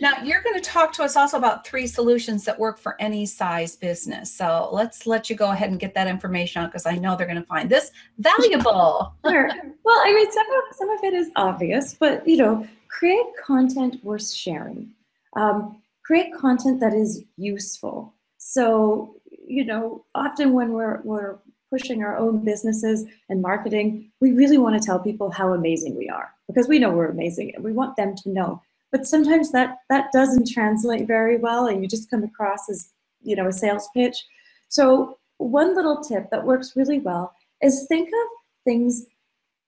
Now 0.00 0.22
you're 0.22 0.42
going 0.42 0.54
to 0.54 0.60
talk 0.60 0.92
to 0.94 1.02
us 1.02 1.16
also 1.16 1.36
about 1.36 1.66
three 1.66 1.86
solutions 1.86 2.44
that 2.44 2.58
work 2.58 2.78
for 2.78 2.96
any 3.00 3.26
size 3.26 3.76
business. 3.76 4.34
So 4.34 4.70
let's 4.72 5.06
let 5.06 5.28
you 5.28 5.36
go 5.36 5.50
ahead 5.50 5.70
and 5.70 5.78
get 5.78 5.94
that 5.94 6.06
information 6.06 6.62
out 6.62 6.70
because 6.70 6.86
I 6.86 6.96
know 6.96 7.16
they're 7.16 7.26
going 7.26 7.40
to 7.40 7.46
find 7.46 7.68
this 7.68 7.90
valuable. 8.18 9.12
sure. 9.26 9.50
Well, 9.84 10.00
I 10.04 10.14
mean, 10.14 10.30
some 10.32 10.46
of 10.46 10.76
some 10.76 10.90
of 10.90 11.04
it 11.04 11.14
is 11.14 11.30
obvious, 11.36 11.94
but 11.94 12.26
you 12.26 12.36
know, 12.36 12.66
create 12.88 13.26
content 13.44 14.02
worth 14.02 14.30
sharing. 14.30 14.90
Um, 15.36 15.82
create 16.08 16.32
content 16.32 16.80
that 16.80 16.94
is 16.94 17.22
useful. 17.36 18.14
So, 18.38 19.16
you 19.46 19.62
know, 19.62 20.06
often 20.14 20.54
when 20.54 20.72
we're, 20.72 21.02
we're 21.02 21.36
pushing 21.70 22.02
our 22.02 22.16
own 22.16 22.42
businesses 22.42 23.04
and 23.28 23.42
marketing, 23.42 24.10
we 24.18 24.32
really 24.32 24.56
want 24.56 24.80
to 24.80 24.84
tell 24.84 24.98
people 24.98 25.30
how 25.30 25.52
amazing 25.52 25.98
we 25.98 26.08
are 26.08 26.32
because 26.46 26.66
we 26.66 26.78
know 26.78 26.88
we're 26.88 27.10
amazing 27.10 27.54
and 27.54 27.62
we 27.62 27.74
want 27.74 27.94
them 27.96 28.16
to 28.22 28.30
know. 28.30 28.62
But 28.90 29.06
sometimes 29.06 29.52
that, 29.52 29.80
that 29.90 30.10
doesn't 30.10 30.48
translate 30.48 31.06
very 31.06 31.36
well 31.36 31.66
and 31.66 31.82
you 31.82 31.88
just 31.88 32.08
come 32.08 32.24
across 32.24 32.70
as, 32.70 32.90
you 33.22 33.36
know, 33.36 33.48
a 33.48 33.52
sales 33.52 33.86
pitch. 33.92 34.24
So 34.68 35.18
one 35.36 35.76
little 35.76 36.02
tip 36.02 36.30
that 36.30 36.46
works 36.46 36.74
really 36.74 37.00
well 37.00 37.34
is 37.60 37.84
think 37.86 38.08
of 38.08 38.28
things 38.64 39.04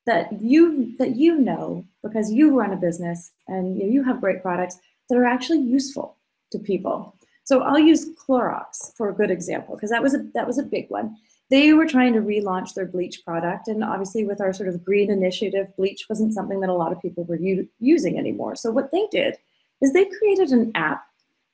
that 0.06 0.40
you 0.40 0.96
that 0.96 1.16
you 1.16 1.36
know 1.36 1.84
because 2.02 2.32
you 2.32 2.58
run 2.58 2.72
a 2.72 2.76
business 2.76 3.32
and 3.46 3.76
you, 3.76 3.84
know, 3.84 3.92
you 3.92 4.02
have 4.02 4.22
great 4.22 4.40
products 4.40 4.78
that 5.10 5.18
are 5.18 5.26
actually 5.26 5.60
useful 5.60 6.16
to 6.52 6.58
people. 6.58 7.14
So 7.44 7.62
I'll 7.62 7.78
use 7.78 8.10
Clorox 8.14 8.94
for 8.96 9.08
a 9.08 9.14
good 9.14 9.30
example 9.30 9.74
because 9.74 9.90
that 9.90 10.02
was 10.02 10.14
a 10.14 10.24
that 10.34 10.46
was 10.46 10.58
a 10.58 10.62
big 10.62 10.88
one. 10.88 11.16
They 11.50 11.72
were 11.72 11.86
trying 11.86 12.12
to 12.12 12.20
relaunch 12.20 12.74
their 12.74 12.86
bleach 12.86 13.24
product, 13.24 13.66
and 13.66 13.82
obviously 13.82 14.24
with 14.24 14.40
our 14.40 14.52
sort 14.52 14.68
of 14.68 14.84
green 14.84 15.10
initiative, 15.10 15.74
bleach 15.76 16.06
wasn't 16.08 16.32
something 16.32 16.60
that 16.60 16.70
a 16.70 16.74
lot 16.74 16.92
of 16.92 17.02
people 17.02 17.24
were 17.24 17.40
u- 17.40 17.68
using 17.80 18.18
anymore. 18.18 18.54
So 18.54 18.70
what 18.70 18.92
they 18.92 19.08
did 19.10 19.36
is 19.80 19.92
they 19.92 20.04
created 20.04 20.50
an 20.50 20.70
app 20.76 21.04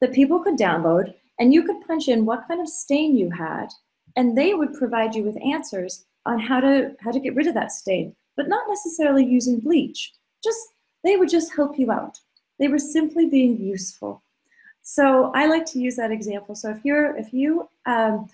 that 0.01 0.13
people 0.13 0.41
could 0.41 0.59
download, 0.59 1.15
and 1.39 1.55
you 1.55 1.63
could 1.63 1.87
punch 1.87 2.09
in 2.09 2.27
what 2.27 2.47
kind 2.47 2.61
of 2.61 2.69
stain 2.69 3.17
you 3.17 3.31
had, 3.31 3.69
and 4.17 4.37
they 4.37 4.53
would 4.53 4.75
provide 4.75 5.15
you 5.15 5.23
with 5.23 5.43
answers 5.43 6.05
on 6.27 6.41
how 6.41 6.61
to 6.61 6.95
how 7.01 7.11
to 7.11 7.21
get 7.21 7.35
rid 7.35 7.47
of 7.47 7.55
that 7.55 7.73
stain, 7.73 8.15
but 8.37 8.49
not 8.49 8.69
necessarily 8.69 9.25
using 9.25 9.61
bleach. 9.61 10.13
Just 10.45 10.61
they 11.05 11.17
would 11.17 11.31
just 11.31 11.55
help 11.55 11.79
you 11.79 11.91
out. 11.91 12.19
They 12.59 12.69
were 12.69 12.79
simply 12.79 13.27
being 13.31 13.59
useful. 13.59 14.23
So 14.89 15.33
I 15.35 15.47
like 15.47 15.67
to 15.73 15.81
use 15.81 15.97
that 15.97 16.13
example. 16.13 16.55
So 16.55 16.71
if 16.71 16.79
you're 16.85 17.17
if 17.17 17.33
you 17.33 17.69
um, 17.87 18.29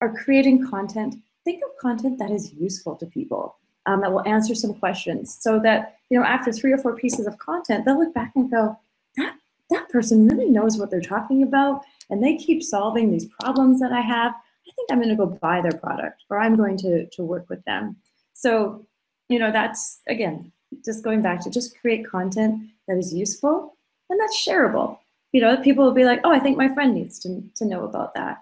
are 0.00 0.10
creating 0.24 0.66
content, 0.66 1.16
think 1.44 1.62
of 1.62 1.70
content 1.78 2.18
that 2.18 2.30
is 2.30 2.54
useful 2.54 2.96
to 2.96 3.06
people. 3.06 3.56
um, 3.86 4.00
that 4.00 4.12
will 4.12 4.26
answer 4.26 4.54
some 4.54 4.74
questions 4.74 5.36
so 5.40 5.58
that, 5.60 5.96
you 6.10 6.18
know, 6.18 6.24
after 6.24 6.52
three 6.52 6.72
or 6.72 6.78
four 6.78 6.96
pieces 6.96 7.26
of 7.26 7.38
content, 7.38 7.84
they'll 7.84 7.98
look 7.98 8.14
back 8.14 8.32
and 8.34 8.50
go, 8.50 8.78
that, 9.16 9.34
that 9.70 9.88
person 9.88 10.28
really 10.28 10.48
knows 10.48 10.76
what 10.76 10.90
they're 10.90 11.00
talking 11.00 11.42
about 11.42 11.82
and 12.08 12.22
they 12.22 12.36
keep 12.36 12.62
solving 12.62 13.10
these 13.10 13.26
problems 13.40 13.80
that 13.80 13.92
I 13.92 14.00
have. 14.00 14.32
I 14.32 14.72
think 14.72 14.90
I'm 14.90 14.98
going 14.98 15.08
to 15.08 15.16
go 15.16 15.26
buy 15.26 15.60
their 15.60 15.72
product 15.72 16.24
or 16.30 16.38
I'm 16.38 16.56
going 16.56 16.76
to, 16.78 17.06
to 17.06 17.24
work 17.24 17.48
with 17.48 17.64
them. 17.64 17.96
So, 18.34 18.86
you 19.28 19.38
know, 19.38 19.50
that's, 19.50 20.00
again, 20.08 20.52
just 20.84 21.02
going 21.02 21.22
back 21.22 21.40
to 21.42 21.50
just 21.50 21.78
create 21.80 22.06
content 22.06 22.70
that 22.86 22.98
is 22.98 23.12
useful 23.12 23.76
and 24.08 24.20
that's 24.20 24.46
shareable. 24.46 24.98
You 25.32 25.40
know, 25.40 25.56
people 25.58 25.84
will 25.84 25.92
be 25.92 26.04
like, 26.04 26.20
oh, 26.24 26.32
I 26.32 26.40
think 26.40 26.56
my 26.56 26.72
friend 26.74 26.94
needs 26.94 27.18
to, 27.20 27.42
to 27.56 27.64
know 27.64 27.84
about 27.84 28.14
that. 28.14 28.38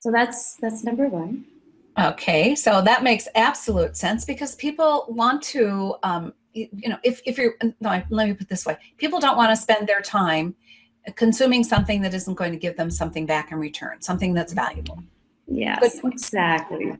So 0.00 0.10
that's 0.10 0.56
that's 0.56 0.84
number 0.84 1.08
one. 1.08 1.44
Okay, 1.98 2.54
so 2.56 2.82
that 2.82 3.04
makes 3.04 3.28
absolute 3.34 3.96
sense 3.96 4.24
because 4.24 4.56
people 4.56 5.06
want 5.08 5.42
to, 5.44 5.94
um, 6.02 6.34
you, 6.52 6.68
you, 6.72 6.88
know, 6.88 6.98
if, 7.04 7.20
if 7.24 7.38
you're, 7.38 7.54
no, 7.80 8.02
let 8.10 8.28
me 8.28 8.34
put 8.34 8.48
this 8.48 8.66
way 8.66 8.76
people 8.98 9.20
don't 9.20 9.36
want 9.36 9.50
to 9.50 9.56
spend 9.56 9.86
their 9.86 10.00
time 10.00 10.56
consuming 11.14 11.62
something 11.62 12.02
that 12.02 12.12
isn't 12.12 12.34
going 12.34 12.50
to 12.50 12.58
give 12.58 12.76
them 12.76 12.90
something 12.90 13.26
back 13.26 13.52
in 13.52 13.58
return, 13.58 14.02
something 14.02 14.34
that's 14.34 14.52
valuable. 14.52 15.02
Yes, 15.46 16.00
exactly. 16.02 16.92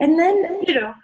And 0.00 0.18
then, 0.18 0.62
you 0.66 0.74
know, 0.74 0.94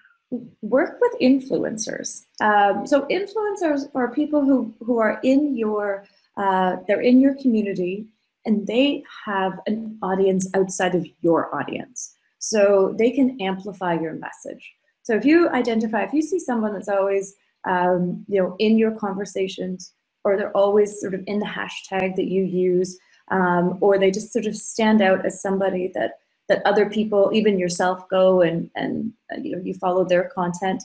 work 0.60 0.98
with 1.00 1.12
influencers. 1.20 2.24
Um, 2.40 2.86
so 2.86 3.06
influencers 3.06 3.88
are 3.94 4.12
people 4.12 4.44
who, 4.44 4.74
who 4.84 4.98
are 4.98 5.20
in 5.22 5.56
your, 5.56 6.04
uh, 6.40 6.76
they're 6.86 7.02
in 7.02 7.20
your 7.20 7.34
community 7.34 8.06
and 8.46 8.66
they 8.66 9.04
have 9.26 9.52
an 9.66 9.98
audience 10.02 10.48
outside 10.54 10.94
of 10.94 11.06
your 11.20 11.54
audience. 11.54 12.16
So 12.38 12.94
they 12.98 13.10
can 13.10 13.38
amplify 13.40 14.00
your 14.00 14.14
message. 14.14 14.72
So 15.02 15.14
if 15.14 15.26
you 15.26 15.50
identify, 15.50 16.04
if 16.04 16.14
you 16.14 16.22
see 16.22 16.38
someone 16.38 16.72
that's 16.72 16.88
always, 16.88 17.34
um, 17.68 18.24
you 18.26 18.40
know, 18.40 18.56
in 18.58 18.78
your 18.78 18.92
conversations, 18.92 19.92
or 20.24 20.36
they're 20.36 20.56
always 20.56 20.98
sort 21.00 21.14
of 21.14 21.22
in 21.26 21.40
the 21.40 21.46
hashtag 21.46 22.16
that 22.16 22.28
you 22.28 22.44
use, 22.44 22.98
um, 23.30 23.76
or 23.82 23.98
they 23.98 24.10
just 24.10 24.32
sort 24.32 24.46
of 24.46 24.56
stand 24.56 25.02
out 25.02 25.26
as 25.26 25.42
somebody 25.42 25.90
that 25.94 26.12
that 26.48 26.66
other 26.66 26.90
people, 26.90 27.30
even 27.32 27.58
yourself, 27.58 28.08
go 28.08 28.40
and 28.40 28.70
and 28.74 29.12
uh, 29.32 29.40
you 29.40 29.56
know 29.56 29.62
you 29.62 29.74
follow 29.74 30.04
their 30.04 30.24
content. 30.34 30.82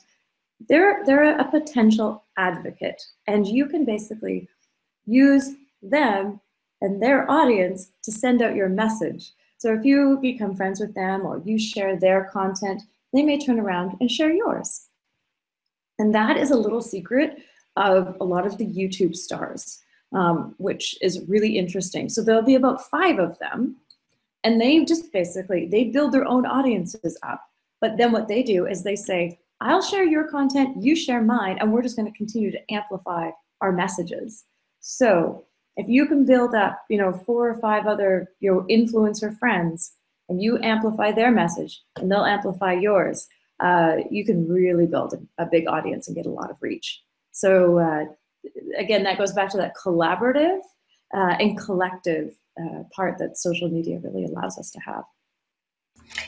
They're 0.70 1.04
they're 1.06 1.38
a 1.40 1.50
potential 1.50 2.26
advocate, 2.38 3.02
and 3.28 3.48
you 3.48 3.68
can 3.68 3.86
basically 3.86 4.48
use 5.06 5.54
them 5.82 6.40
and 6.82 7.02
their 7.02 7.30
audience 7.30 7.92
to 8.04 8.12
send 8.12 8.42
out 8.42 8.56
your 8.56 8.70
message. 8.70 9.32
So 9.58 9.74
if 9.74 9.86
you 9.86 10.20
become 10.22 10.56
friends 10.56 10.80
with 10.80 10.94
them 10.94 11.26
or 11.26 11.42
you 11.46 11.58
share 11.58 11.96
their 11.96 12.26
content, 12.26 12.82
they 13.14 13.24
may 13.24 13.40
turn 13.40 13.60
around 13.60 13.98
and 14.00 14.12
share 14.12 14.32
yours. 14.32 14.88
And 15.98 16.14
that 16.14 16.38
is 16.38 16.52
a 16.52 16.58
little 16.58 16.82
secret 16.82 17.40
of 17.78 18.18
a 18.20 18.24
lot 18.24 18.46
of 18.46 18.58
the 18.58 18.66
YouTube 18.66 19.16
stars, 19.16 19.82
um, 20.14 20.56
which 20.58 20.98
is 21.02 21.26
really 21.28 21.58
interesting. 21.58 22.10
So 22.10 22.22
there'll 22.22 22.42
be 22.42 22.56
about 22.56 22.90
five 22.90 23.20
of 23.20 23.40
them, 23.40 23.78
and 24.44 24.60
they 24.60 24.84
just 24.86 25.12
basically 25.12 25.68
they 25.68 25.86
build 25.86 26.12
their 26.12 26.28
own 26.28 26.46
audiences 26.46 27.18
up. 27.24 27.42
But 27.82 27.98
then 27.98 28.12
what 28.12 28.28
they 28.28 28.44
do 28.44 28.66
is 28.68 28.84
they 28.84 28.96
say, 28.96 29.40
"I'll 29.62 29.82
share 29.82 30.04
your 30.06 30.28
content, 30.28 30.84
you 30.84 30.96
share 30.96 31.22
mine, 31.22 31.58
and 31.60 31.72
we're 31.72 31.82
just 31.82 31.96
going 31.96 32.12
to 32.12 32.18
continue 32.18 32.52
to 32.52 32.72
amplify 32.72 33.32
our 33.62 33.72
messages." 33.72 34.46
So 34.88 35.46
if 35.78 35.90
you 35.90 36.06
can 36.06 36.26
build 36.26 36.54
up, 36.54 36.80
you 36.92 37.00
know, 37.00 37.12
four 37.12 37.50
or 37.50 37.60
five 37.60 37.88
other 37.88 38.30
your 38.40 38.68
influencer 38.68 39.36
friends, 39.40 39.94
and 40.30 40.40
you 40.40 40.60
amplify 40.62 41.12
their 41.12 41.32
message, 41.32 41.82
and 41.98 42.12
they'll 42.12 42.24
amplify 42.24 42.74
yours, 42.74 43.28
uh, 43.62 43.96
you 44.12 44.24
can 44.24 44.48
really 44.48 44.86
build 44.86 45.14
a, 45.14 45.44
a, 45.44 45.48
big 45.48 45.68
audience 45.68 46.08
and 46.08 46.16
get 46.16 46.28
a 46.28 46.32
lot 46.32 46.52
of 46.52 46.58
reach. 46.62 47.02
So 47.32 47.80
uh, 47.80 48.06
again, 48.78 49.02
that 49.04 49.18
goes 49.18 49.34
back 49.34 49.50
to 49.52 49.58
that 49.58 49.74
collaborative 49.76 50.60
uh, 51.16 51.36
and 51.40 51.58
collective 51.58 52.36
uh, 52.62 52.84
part 52.96 53.18
that 53.18 53.40
social 53.40 53.70
media 53.70 54.00
really 54.04 54.26
allows 54.26 54.60
us 54.60 54.70
to 54.70 54.80
have. 54.82 55.04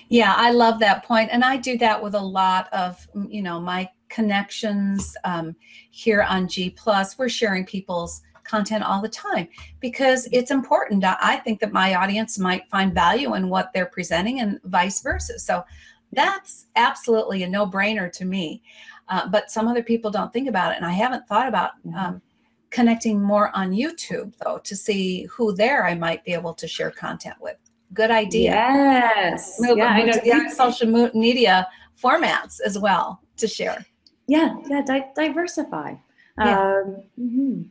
Yeah, 0.10 0.34
I 0.36 0.50
love 0.50 0.80
that 0.80 1.06
point, 1.06 1.30
and 1.32 1.44
I 1.44 1.58
do 1.58 1.78
that 1.78 2.02
with 2.02 2.16
a 2.16 2.20
lot 2.20 2.74
of 2.74 3.08
you 3.30 3.44
know 3.44 3.60
my 3.60 3.88
connections 4.10 5.16
um, 5.26 5.56
here 5.92 6.24
on 6.24 6.48
G 6.48 6.72
Plus. 6.72 7.20
We're 7.20 7.30
sharing 7.30 7.64
people's 7.64 8.22
content 8.48 8.84
all 8.84 9.02
the 9.02 9.10
time 9.10 9.48
because 9.80 10.28
it's 10.32 10.52
important. 10.52 11.04
I 11.04 11.38
think 11.38 11.60
that 11.60 11.72
my 11.72 11.96
audience 11.96 12.40
might 12.40 12.70
find 12.70 12.94
value 12.94 13.36
in 13.36 13.50
what 13.50 13.72
they're 13.74 13.88
presenting 13.88 14.40
and 14.40 14.60
vice 14.64 15.02
versa. 15.02 15.40
So 15.40 15.64
that's 16.12 16.68
absolutely 16.76 17.44
a 17.44 17.50
no 17.50 17.68
brainer 17.68 18.12
to 18.14 18.26
me. 18.26 18.62
Uh, 19.10 19.28
but 19.30 19.52
some 19.52 19.68
other 19.68 19.84
people 19.84 20.12
don't 20.12 20.34
think 20.34 20.50
about 20.50 20.72
it. 20.72 20.78
And 20.78 20.86
I 20.86 20.92
haven't 20.92 21.28
thought 21.28 21.48
about 21.48 21.72
mm-hmm. 21.86 21.98
um, 21.98 22.22
connecting 22.70 23.22
more 23.22 23.56
on 23.56 23.72
YouTube 23.72 24.34
though 24.44 24.60
to 24.60 24.76
see 24.76 25.24
who 25.24 25.54
there 25.54 25.86
I 25.86 25.96
might 25.96 26.24
be 26.26 26.34
able 26.34 26.54
to 26.56 26.68
share 26.68 26.92
content 26.92 27.36
with. 27.40 27.58
Good 27.94 28.12
idea. 28.12 28.52
Yes. 28.52 29.58
Move, 29.60 29.78
yeah, 29.78 30.06
move 30.06 30.14
to 30.24 30.50
social 30.54 31.10
media 31.14 31.68
formats 32.02 32.60
as 32.66 32.78
well 32.78 33.22
to 33.38 33.48
share. 33.48 33.86
Yeah, 34.28 34.56
yeah, 34.68 34.82
di- 34.82 35.12
diversify. 35.16 35.96
Yeah. 36.38 36.60
Um, 36.60 37.04
mm-hmm. 37.20 37.62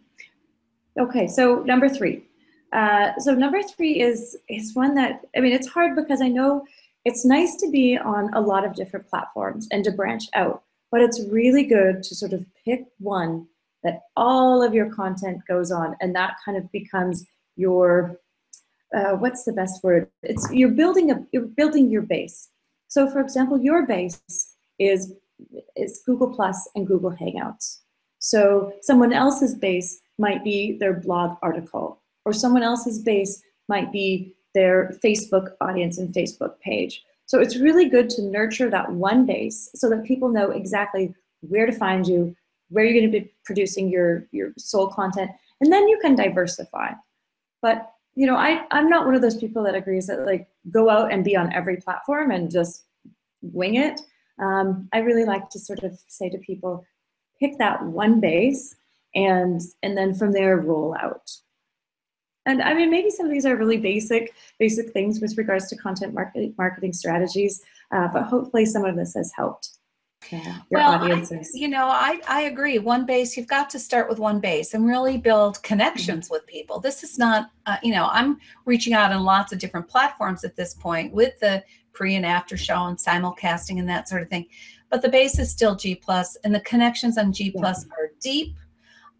Okay, 0.98 1.28
so 1.28 1.62
number 1.62 1.88
three. 1.88 2.24
Uh, 2.72 3.12
so 3.18 3.34
number 3.34 3.62
three 3.62 4.00
is 4.00 4.36
is 4.48 4.74
one 4.74 4.94
that 4.94 5.24
I 5.36 5.40
mean 5.40 5.52
it's 5.52 5.68
hard 5.68 5.94
because 5.94 6.20
I 6.20 6.28
know 6.28 6.64
it's 7.04 7.24
nice 7.24 7.54
to 7.56 7.70
be 7.70 7.96
on 7.96 8.30
a 8.34 8.40
lot 8.40 8.64
of 8.64 8.74
different 8.74 9.06
platforms 9.06 9.68
and 9.70 9.84
to 9.84 9.92
branch 9.92 10.24
out, 10.34 10.62
but 10.90 11.00
it's 11.00 11.20
really 11.30 11.64
good 11.64 12.02
to 12.02 12.14
sort 12.14 12.32
of 12.32 12.44
pick 12.64 12.86
one 12.98 13.46
that 13.84 14.02
all 14.16 14.62
of 14.62 14.74
your 14.74 14.92
content 14.92 15.42
goes 15.46 15.70
on, 15.70 15.96
and 16.00 16.14
that 16.16 16.36
kind 16.44 16.56
of 16.56 16.70
becomes 16.72 17.24
your 17.56 18.18
uh, 18.94 19.12
what's 19.12 19.44
the 19.44 19.52
best 19.52 19.84
word? 19.84 20.08
It's 20.22 20.48
you're 20.52 20.70
building 20.70 21.10
a 21.10 21.24
you're 21.32 21.42
building 21.42 21.90
your 21.90 22.02
base. 22.02 22.48
So 22.88 23.10
for 23.10 23.20
example, 23.20 23.60
your 23.60 23.86
base 23.86 24.20
is 24.78 25.12
is 25.76 26.02
Google 26.06 26.34
Plus 26.34 26.68
and 26.74 26.86
Google 26.86 27.12
Hangouts. 27.12 27.80
So 28.18 28.72
someone 28.82 29.12
else's 29.12 29.54
base 29.54 30.00
might 30.18 30.42
be 30.42 30.76
their 30.78 30.94
blog 30.94 31.36
article, 31.42 32.00
or 32.24 32.32
someone 32.32 32.62
else's 32.62 32.98
base 33.00 33.42
might 33.68 33.92
be 33.92 34.34
their 34.54 34.98
Facebook 35.04 35.52
audience 35.60 35.98
and 35.98 36.14
Facebook 36.14 36.58
page. 36.60 37.04
So 37.26 37.40
it's 37.40 37.56
really 37.56 37.88
good 37.88 38.08
to 38.10 38.22
nurture 38.22 38.70
that 38.70 38.92
one 38.92 39.26
base 39.26 39.68
so 39.74 39.90
that 39.90 40.04
people 40.04 40.28
know 40.28 40.50
exactly 40.50 41.14
where 41.40 41.66
to 41.66 41.72
find 41.72 42.06
you, 42.06 42.34
where 42.70 42.84
you're 42.84 42.98
going 42.98 43.10
to 43.12 43.20
be 43.20 43.32
producing 43.44 43.90
your, 43.90 44.26
your 44.32 44.52
sole 44.56 44.88
content, 44.88 45.30
and 45.60 45.72
then 45.72 45.88
you 45.88 45.98
can 46.00 46.14
diversify. 46.14 46.92
But 47.60 47.90
you 48.14 48.26
know, 48.26 48.36
I, 48.36 48.64
I'm 48.70 48.88
not 48.88 49.04
one 49.04 49.14
of 49.14 49.20
those 49.20 49.36
people 49.36 49.62
that 49.64 49.74
agrees 49.74 50.06
that 50.06 50.24
like 50.24 50.48
go 50.70 50.88
out 50.88 51.12
and 51.12 51.22
be 51.22 51.36
on 51.36 51.52
every 51.52 51.76
platform 51.76 52.30
and 52.30 52.50
just 52.50 52.84
wing 53.42 53.74
it. 53.74 54.00
Um, 54.38 54.88
I 54.92 54.98
really 54.98 55.24
like 55.24 55.50
to 55.50 55.58
sort 55.58 55.82
of 55.82 55.98
say 56.08 56.30
to 56.30 56.38
people, 56.38 56.84
pick 57.40 57.58
that 57.58 57.84
one 57.84 58.20
base 58.20 58.74
and 59.14 59.60
and 59.82 59.96
then 59.96 60.14
from 60.14 60.32
there 60.32 60.58
roll 60.58 60.94
out. 61.00 61.30
And 62.46 62.62
I 62.62 62.74
mean, 62.74 62.90
maybe 62.90 63.10
some 63.10 63.26
of 63.26 63.32
these 63.32 63.44
are 63.44 63.56
really 63.56 63.76
basic, 63.76 64.32
basic 64.60 64.92
things 64.92 65.20
with 65.20 65.36
regards 65.36 65.66
to 65.68 65.76
content 65.76 66.14
marketing, 66.14 66.54
marketing 66.56 66.92
strategies, 66.92 67.60
uh, 67.90 68.06
but 68.12 68.22
hopefully 68.22 68.64
some 68.64 68.84
of 68.84 68.94
this 68.94 69.14
has 69.14 69.32
helped 69.34 69.70
uh, 70.32 70.36
your 70.70 70.80
well, 70.80 70.92
audiences. 70.92 71.52
I, 71.54 71.58
you 71.58 71.68
know, 71.68 71.86
I, 71.86 72.20
I 72.28 72.42
agree. 72.42 72.78
One 72.78 73.04
base, 73.04 73.36
you've 73.36 73.48
got 73.48 73.68
to 73.70 73.80
start 73.80 74.08
with 74.08 74.20
one 74.20 74.38
base 74.38 74.74
and 74.74 74.86
really 74.86 75.18
build 75.18 75.60
connections 75.64 76.26
mm-hmm. 76.26 76.34
with 76.34 76.46
people. 76.46 76.78
This 76.78 77.02
is 77.02 77.18
not, 77.18 77.50
uh, 77.66 77.78
you 77.82 77.92
know, 77.92 78.08
I'm 78.12 78.38
reaching 78.64 78.94
out 78.94 79.12
on 79.12 79.24
lots 79.24 79.52
of 79.52 79.58
different 79.58 79.88
platforms 79.88 80.44
at 80.44 80.54
this 80.54 80.74
point 80.74 81.12
with 81.12 81.38
the 81.40 81.64
pre 81.92 82.14
and 82.14 82.26
after 82.26 82.56
show 82.56 82.84
and 82.86 82.96
simulcasting 82.96 83.80
and 83.80 83.88
that 83.88 84.08
sort 84.08 84.22
of 84.22 84.28
thing. 84.28 84.46
But 84.90 85.02
the 85.02 85.08
base 85.08 85.38
is 85.38 85.50
still 85.50 85.74
G 85.74 85.94
plus, 85.94 86.36
and 86.44 86.54
the 86.54 86.60
connections 86.60 87.18
on 87.18 87.32
G 87.32 87.50
plus 87.50 87.84
yeah. 87.84 87.92
are 87.92 88.10
deep 88.20 88.56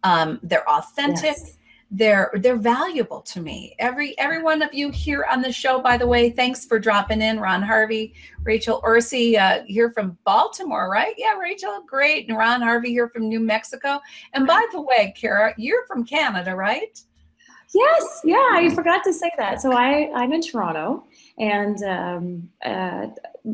um, 0.03 0.39
they're 0.43 0.67
authentic. 0.69 1.23
Yes. 1.23 1.53
They're 1.89 2.31
they're 2.41 2.57
valuable 2.57 3.21
to 3.21 3.39
me. 3.39 3.73
Every 3.79 4.17
every 4.19 4.43
one 4.43 4.61
of 4.61 4.73
you 4.73 4.91
here 4.91 5.25
on 5.31 5.41
the 5.41 5.53
show, 5.53 5.79
by 5.79 5.95
the 5.95 6.05
way, 6.05 6.29
thanks 6.29 6.65
for 6.65 6.79
dropping 6.79 7.21
in. 7.21 7.39
Ron 7.39 7.61
Harvey, 7.61 8.13
Rachel 8.43 8.81
Orsi, 8.83 9.37
uh, 9.37 9.63
here 9.65 9.89
from 9.91 10.17
Baltimore, 10.25 10.89
right? 10.91 11.13
Yeah, 11.17 11.37
Rachel, 11.37 11.81
great. 11.87 12.27
And 12.27 12.37
Ron 12.37 12.61
Harvey 12.61 12.89
here 12.89 13.07
from 13.07 13.29
New 13.29 13.39
Mexico. 13.39 14.01
And 14.33 14.45
by 14.45 14.65
the 14.73 14.81
way, 14.81 15.13
Kara, 15.15 15.53
you're 15.57 15.87
from 15.87 16.03
Canada, 16.05 16.57
right? 16.57 17.01
Yes, 17.73 18.21
yeah, 18.25 18.49
I 18.51 18.69
forgot 18.75 19.05
to 19.05 19.13
say 19.13 19.31
that. 19.37 19.61
So 19.61 19.71
I, 19.71 20.11
I'm 20.13 20.33
in 20.33 20.41
Toronto, 20.41 21.05
and 21.37 21.83
um, 21.83 22.49
uh, 22.65 23.07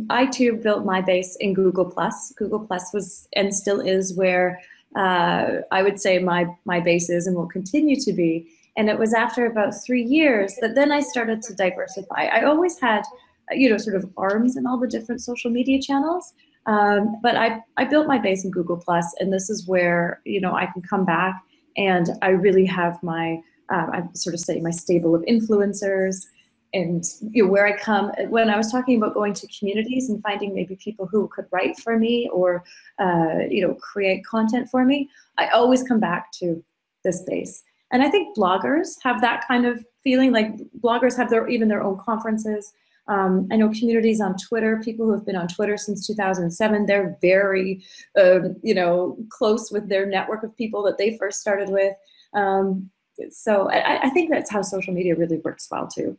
I 0.10 0.26
too 0.28 0.54
built 0.58 0.86
my 0.86 1.02
base 1.02 1.36
in 1.39 1.54
Google 1.54 1.86
Plus. 1.86 2.32
Google 2.38 2.60
Plus 2.60 2.93
was 2.93 3.28
and 3.34 3.54
still 3.54 3.80
is 3.82 4.15
where 4.15 4.62
uh, 4.96 5.62
I 5.72 5.84
would 5.84 6.00
say 6.00 6.19
my 6.19 6.48
my 6.65 6.80
base 6.80 7.10
is 7.10 7.28
and 7.28 7.36
will 7.36 7.48
continue 7.48 7.96
to 8.00 8.13
be. 8.13 8.48
And 8.76 8.89
it 8.89 8.98
was 8.98 9.13
after 9.13 9.46
about 9.46 9.74
three 9.86 10.04
years 10.04 10.56
that 10.62 10.76
then 10.76 10.91
I 10.91 11.02
started 11.02 11.41
to 11.43 11.54
diversify. 11.54 12.26
I 12.26 12.43
always 12.43 12.80
had, 12.80 13.04
you 13.52 13.69
know, 13.69 13.78
sort 13.78 13.96
of 13.96 14.10
arms 14.17 14.58
in 14.58 14.65
all 14.65 14.80
the 14.80 14.88
different 14.88 15.22
social 15.22 15.52
media 15.52 15.80
channels, 15.80 16.34
Um, 16.65 17.17
but 17.22 17.36
I, 17.36 17.62
I 17.78 17.84
built 17.86 18.08
my 18.08 18.17
base 18.17 18.46
in 18.46 18.52
Google 18.52 18.78
Plus, 18.78 19.13
and 19.19 19.32
this 19.32 19.50
is 19.50 19.67
where 19.67 20.22
you 20.26 20.39
know 20.39 20.56
I 20.56 20.65
can 20.67 20.82
come 20.82 21.06
back 21.06 21.41
and 21.76 22.10
I 22.22 22.30
really 22.30 22.65
have 22.65 23.02
my 23.04 23.41
uh, 23.69 23.88
I'm 23.91 24.15
sort 24.15 24.34
of 24.34 24.39
saying 24.39 24.63
my 24.63 24.72
stable 24.72 25.15
of 25.15 25.24
influencers 25.24 26.26
and 26.73 27.03
you 27.31 27.43
know, 27.43 27.51
where 27.51 27.65
I 27.65 27.77
come. 27.77 28.12
When 28.29 28.49
I 28.49 28.57
was 28.57 28.71
talking 28.71 28.97
about 28.97 29.13
going 29.13 29.33
to 29.36 29.47
communities 29.47 30.09
and 30.09 30.21
finding 30.21 30.53
maybe 30.53 30.75
people 30.75 31.05
who 31.05 31.27
could 31.27 31.45
write 31.51 31.77
for 31.79 31.97
me 31.97 32.29
or 32.33 32.63
uh, 32.99 33.39
you 33.49 33.65
know 33.65 33.75
create 33.75 34.25
content 34.25 34.69
for 34.69 34.83
me, 34.86 35.09
I 35.38 35.47
always 35.49 35.83
come 35.83 35.99
back 35.99 36.31
to 36.39 36.63
this 37.03 37.19
space. 37.19 37.63
And 37.91 38.01
I 38.01 38.09
think 38.09 38.36
bloggers 38.36 38.95
have 39.03 39.21
that 39.21 39.45
kind 39.47 39.65
of 39.65 39.86
feeling. 40.03 40.31
Like 40.31 40.51
bloggers 40.79 41.15
have 41.17 41.29
their 41.29 41.47
even 41.47 41.67
their 41.67 41.83
own 41.83 41.99
conferences. 41.99 42.73
Um, 43.07 43.47
I 43.51 43.57
know 43.57 43.69
communities 43.69 44.21
on 44.21 44.38
Twitter, 44.38 44.81
people 44.83 45.05
who 45.05 45.12
have 45.13 45.25
been 45.25 45.36
on 45.36 45.47
Twitter 45.47 45.75
since 45.75 46.07
2007, 46.07 46.86
they're 46.86 47.17
very, 47.21 47.83
um, 48.19 48.55
you 48.63 48.73
know, 48.73 49.17
close 49.29 49.71
with 49.71 49.89
their 49.89 50.05
network 50.05 50.43
of 50.43 50.55
people 50.55 50.81
that 50.83 50.97
they 50.97 51.17
first 51.17 51.41
started 51.41 51.69
with. 51.69 51.93
Um, 52.33 52.89
so 53.29 53.69
I, 53.69 54.03
I, 54.03 54.09
think 54.09 54.31
that's 54.31 54.49
how 54.49 54.62
social 54.63 54.93
media 54.93 55.15
really 55.15 55.38
works 55.38 55.67
well 55.69 55.88
too. 55.88 56.17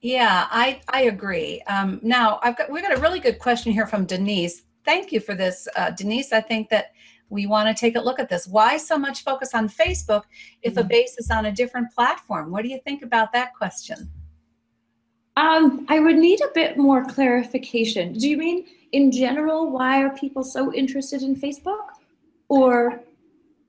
Yeah, 0.00 0.46
I, 0.50 0.80
I 0.88 1.02
agree. 1.02 1.62
Um, 1.62 2.00
now 2.02 2.38
I've 2.42 2.56
got, 2.56 2.70
we've 2.70 2.82
got 2.82 2.96
a 2.96 3.00
really 3.00 3.20
good 3.20 3.38
question 3.38 3.72
here 3.72 3.86
from 3.86 4.04
Denise. 4.04 4.62
Thank 4.84 5.10
you 5.10 5.20
for 5.20 5.34
this, 5.34 5.66
uh, 5.76 5.90
Denise. 5.90 6.32
I 6.32 6.40
think 6.40 6.68
that 6.70 6.92
we 7.28 7.46
want 7.46 7.68
to 7.68 7.78
take 7.78 7.96
a 7.96 8.00
look 8.00 8.20
at 8.20 8.28
this. 8.28 8.46
Why 8.46 8.76
so 8.76 8.96
much 8.96 9.24
focus 9.24 9.52
on 9.54 9.68
Facebook 9.68 10.22
if 10.62 10.74
mm-hmm. 10.74 10.80
a 10.80 10.84
base 10.84 11.16
is 11.18 11.30
on 11.30 11.46
a 11.46 11.52
different 11.52 11.92
platform? 11.92 12.52
What 12.52 12.62
do 12.62 12.68
you 12.68 12.80
think 12.84 13.02
about 13.02 13.32
that 13.32 13.54
question? 13.54 14.10
Um, 15.36 15.84
I 15.88 15.98
would 15.98 16.16
need 16.16 16.40
a 16.40 16.50
bit 16.54 16.78
more 16.78 17.04
clarification. 17.04 18.12
Do 18.12 18.28
you 18.28 18.36
mean 18.36 18.66
in 18.92 19.10
general, 19.10 19.70
why 19.70 20.02
are 20.02 20.10
people 20.16 20.42
so 20.42 20.72
interested 20.72 21.22
in 21.22 21.36
Facebook? 21.36 21.88
Or 22.48 23.02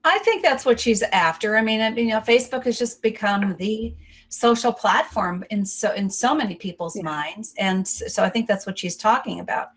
I 0.04 0.20
think 0.20 0.44
that's 0.44 0.66
what 0.66 0.80
she's 0.80 1.02
after. 1.02 1.58
I 1.58 1.62
mean, 1.62 1.98
you 1.98 2.10
know, 2.10 2.20
Facebook 2.20 2.64
has 2.66 2.78
just 2.80 3.02
become 3.02 3.56
the 3.58 3.94
social 4.30 4.74
platform 4.74 5.44
in 5.50 5.66
so 5.66 5.94
in 5.94 6.10
so 6.10 6.36
many 6.36 6.56
people's 6.56 6.96
yeah. 6.96 7.04
minds. 7.04 7.54
And 7.58 7.88
so 7.88 8.24
i 8.24 8.30
think 8.30 8.48
that's 8.48 8.66
what 8.66 8.78
she's 8.78 8.96
talking 8.96 9.40
about. 9.40 9.70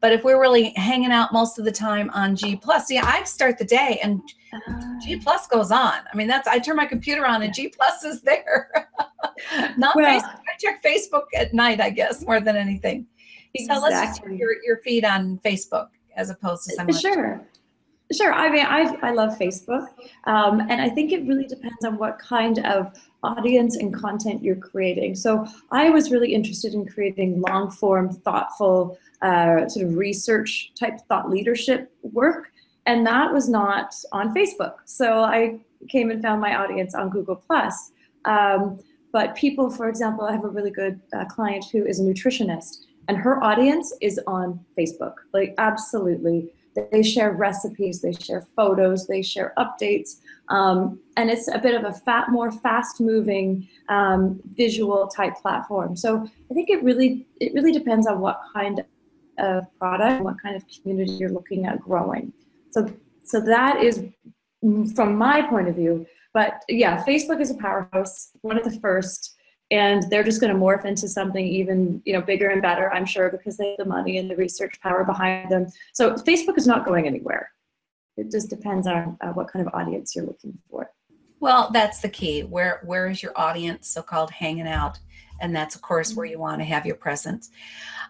But 0.00 0.12
if 0.12 0.24
we're 0.24 0.40
really 0.40 0.70
hanging 0.70 1.12
out 1.12 1.32
most 1.32 1.58
of 1.58 1.64
the 1.64 1.72
time 1.72 2.10
on 2.10 2.36
g 2.36 2.56
plus 2.56 2.90
yeah 2.90 3.04
i 3.04 3.22
start 3.24 3.58
the 3.58 3.64
day 3.64 4.00
and 4.02 4.20
uh, 4.52 4.58
g 5.02 5.16
ah. 5.16 5.22
plus 5.22 5.46
goes 5.46 5.70
on. 5.70 6.00
I 6.12 6.16
mean 6.16 6.28
that's 6.28 6.48
i 6.48 6.58
turn 6.58 6.76
my 6.76 6.86
computer 6.86 7.26
on 7.26 7.42
and 7.42 7.54
g 7.54 7.68
plus 7.68 8.04
is 8.04 8.22
there. 8.22 8.90
Not 9.76 9.96
well, 9.96 10.20
facebook 10.20 10.40
i 10.48 10.56
check 10.58 10.82
facebook 10.82 11.24
at 11.36 11.54
night 11.54 11.80
i 11.80 11.90
guess 11.90 12.24
more 12.24 12.40
than 12.40 12.56
anything. 12.56 13.06
So 13.56 13.64
exactly. 13.64 13.90
let's 13.90 14.00
just 14.00 14.22
check 14.22 14.38
your, 14.38 14.54
your 14.64 14.78
feed 14.78 15.04
on 15.04 15.38
facebook 15.44 15.88
as 16.16 16.30
opposed 16.30 16.64
to 16.68 16.74
someone 16.74 16.96
sure 16.98 17.46
Sure. 18.12 18.32
I 18.32 18.50
mean, 18.50 18.66
I, 18.66 18.96
I 19.02 19.12
love 19.12 19.38
Facebook. 19.38 19.88
Um, 20.24 20.60
and 20.60 20.80
I 20.80 20.88
think 20.88 21.12
it 21.12 21.26
really 21.26 21.46
depends 21.46 21.84
on 21.84 21.96
what 21.96 22.18
kind 22.18 22.58
of 22.64 22.92
audience 23.22 23.76
and 23.76 23.94
content 23.94 24.42
you're 24.42 24.56
creating. 24.56 25.14
So 25.14 25.46
I 25.70 25.90
was 25.90 26.10
really 26.10 26.34
interested 26.34 26.74
in 26.74 26.86
creating 26.86 27.40
long 27.40 27.70
form, 27.70 28.12
thoughtful, 28.12 28.98
uh, 29.22 29.68
sort 29.68 29.86
of 29.86 29.96
research 29.96 30.72
type 30.78 30.98
thought 31.08 31.30
leadership 31.30 31.92
work. 32.02 32.52
And 32.86 33.06
that 33.06 33.32
was 33.32 33.48
not 33.48 33.94
on 34.10 34.34
Facebook. 34.34 34.74
So 34.84 35.22
I 35.22 35.60
came 35.88 36.10
and 36.10 36.20
found 36.20 36.40
my 36.40 36.56
audience 36.56 36.94
on 36.94 37.10
Google 37.10 37.36
Plus. 37.36 37.92
Um, 38.24 38.80
but 39.12 39.36
people, 39.36 39.70
for 39.70 39.88
example, 39.88 40.24
I 40.24 40.32
have 40.32 40.44
a 40.44 40.48
really 40.48 40.70
good 40.70 41.00
uh, 41.12 41.24
client 41.26 41.66
who 41.70 41.84
is 41.84 42.00
a 42.00 42.02
nutritionist, 42.02 42.84
and 43.08 43.16
her 43.18 43.42
audience 43.44 43.94
is 44.00 44.18
on 44.26 44.64
Facebook. 44.76 45.14
Like, 45.34 45.54
absolutely 45.58 46.50
they 46.74 47.02
share 47.02 47.32
recipes, 47.32 48.00
they 48.00 48.12
share 48.12 48.46
photos, 48.56 49.06
they 49.06 49.22
share 49.22 49.52
updates, 49.58 50.20
um, 50.48 51.00
and 51.16 51.30
it's 51.30 51.48
a 51.48 51.58
bit 51.58 51.74
of 51.74 51.84
a 51.84 51.92
fat, 51.92 52.30
more 52.30 52.50
fast-moving 52.50 53.68
um, 53.88 54.40
visual 54.54 55.06
type 55.08 55.34
platform. 55.36 55.96
So 55.96 56.26
I 56.50 56.54
think 56.54 56.70
it 56.70 56.82
really 56.82 57.26
it 57.40 57.52
really 57.54 57.72
depends 57.72 58.06
on 58.06 58.20
what 58.20 58.40
kind 58.52 58.84
of 59.38 59.64
product, 59.78 60.22
what 60.22 60.40
kind 60.40 60.56
of 60.56 60.64
community 60.68 61.12
you're 61.12 61.30
looking 61.30 61.66
at 61.66 61.80
growing. 61.80 62.32
So 62.70 62.92
so 63.24 63.40
that 63.40 63.82
is 63.82 64.04
from 64.94 65.16
my 65.16 65.42
point 65.42 65.68
of 65.68 65.76
view. 65.76 66.06
But 66.34 66.62
yeah, 66.68 67.04
Facebook 67.04 67.40
is 67.40 67.50
a 67.50 67.54
powerhouse, 67.54 68.30
one 68.40 68.56
of 68.56 68.64
the 68.64 68.78
first 68.80 69.36
and 69.72 70.04
they're 70.10 70.22
just 70.22 70.40
going 70.40 70.52
to 70.52 70.58
morph 70.58 70.84
into 70.84 71.08
something 71.08 71.44
even 71.44 72.00
you 72.04 72.12
know 72.12 72.20
bigger 72.20 72.50
and 72.50 72.62
better 72.62 72.92
i'm 72.92 73.06
sure 73.06 73.30
because 73.30 73.56
they 73.56 73.70
have 73.70 73.78
the 73.78 73.84
money 73.84 74.18
and 74.18 74.30
the 74.30 74.36
research 74.36 74.78
power 74.80 75.02
behind 75.02 75.50
them. 75.50 75.66
So 75.92 76.12
facebook 76.14 76.58
is 76.58 76.66
not 76.66 76.84
going 76.84 77.06
anywhere. 77.06 77.50
It 78.16 78.30
just 78.30 78.50
depends 78.50 78.86
on 78.86 79.16
uh, 79.22 79.28
what 79.28 79.48
kind 79.48 79.66
of 79.66 79.72
audience 79.74 80.14
you're 80.14 80.26
looking 80.26 80.56
for. 80.70 80.90
Well 81.40 81.70
that's 81.72 82.00
the 82.00 82.08
key. 82.08 82.42
Where 82.42 82.82
where 82.84 83.08
is 83.08 83.22
your 83.22 83.32
audience 83.34 83.88
so 83.88 84.02
called 84.02 84.30
hanging 84.30 84.68
out 84.68 84.98
and 85.42 85.54
that's 85.54 85.74
of 85.74 85.82
course 85.82 86.14
where 86.14 86.26
you 86.26 86.38
want 86.38 86.58
to 86.60 86.64
have 86.64 86.86
your 86.86 86.96
presence 86.96 87.50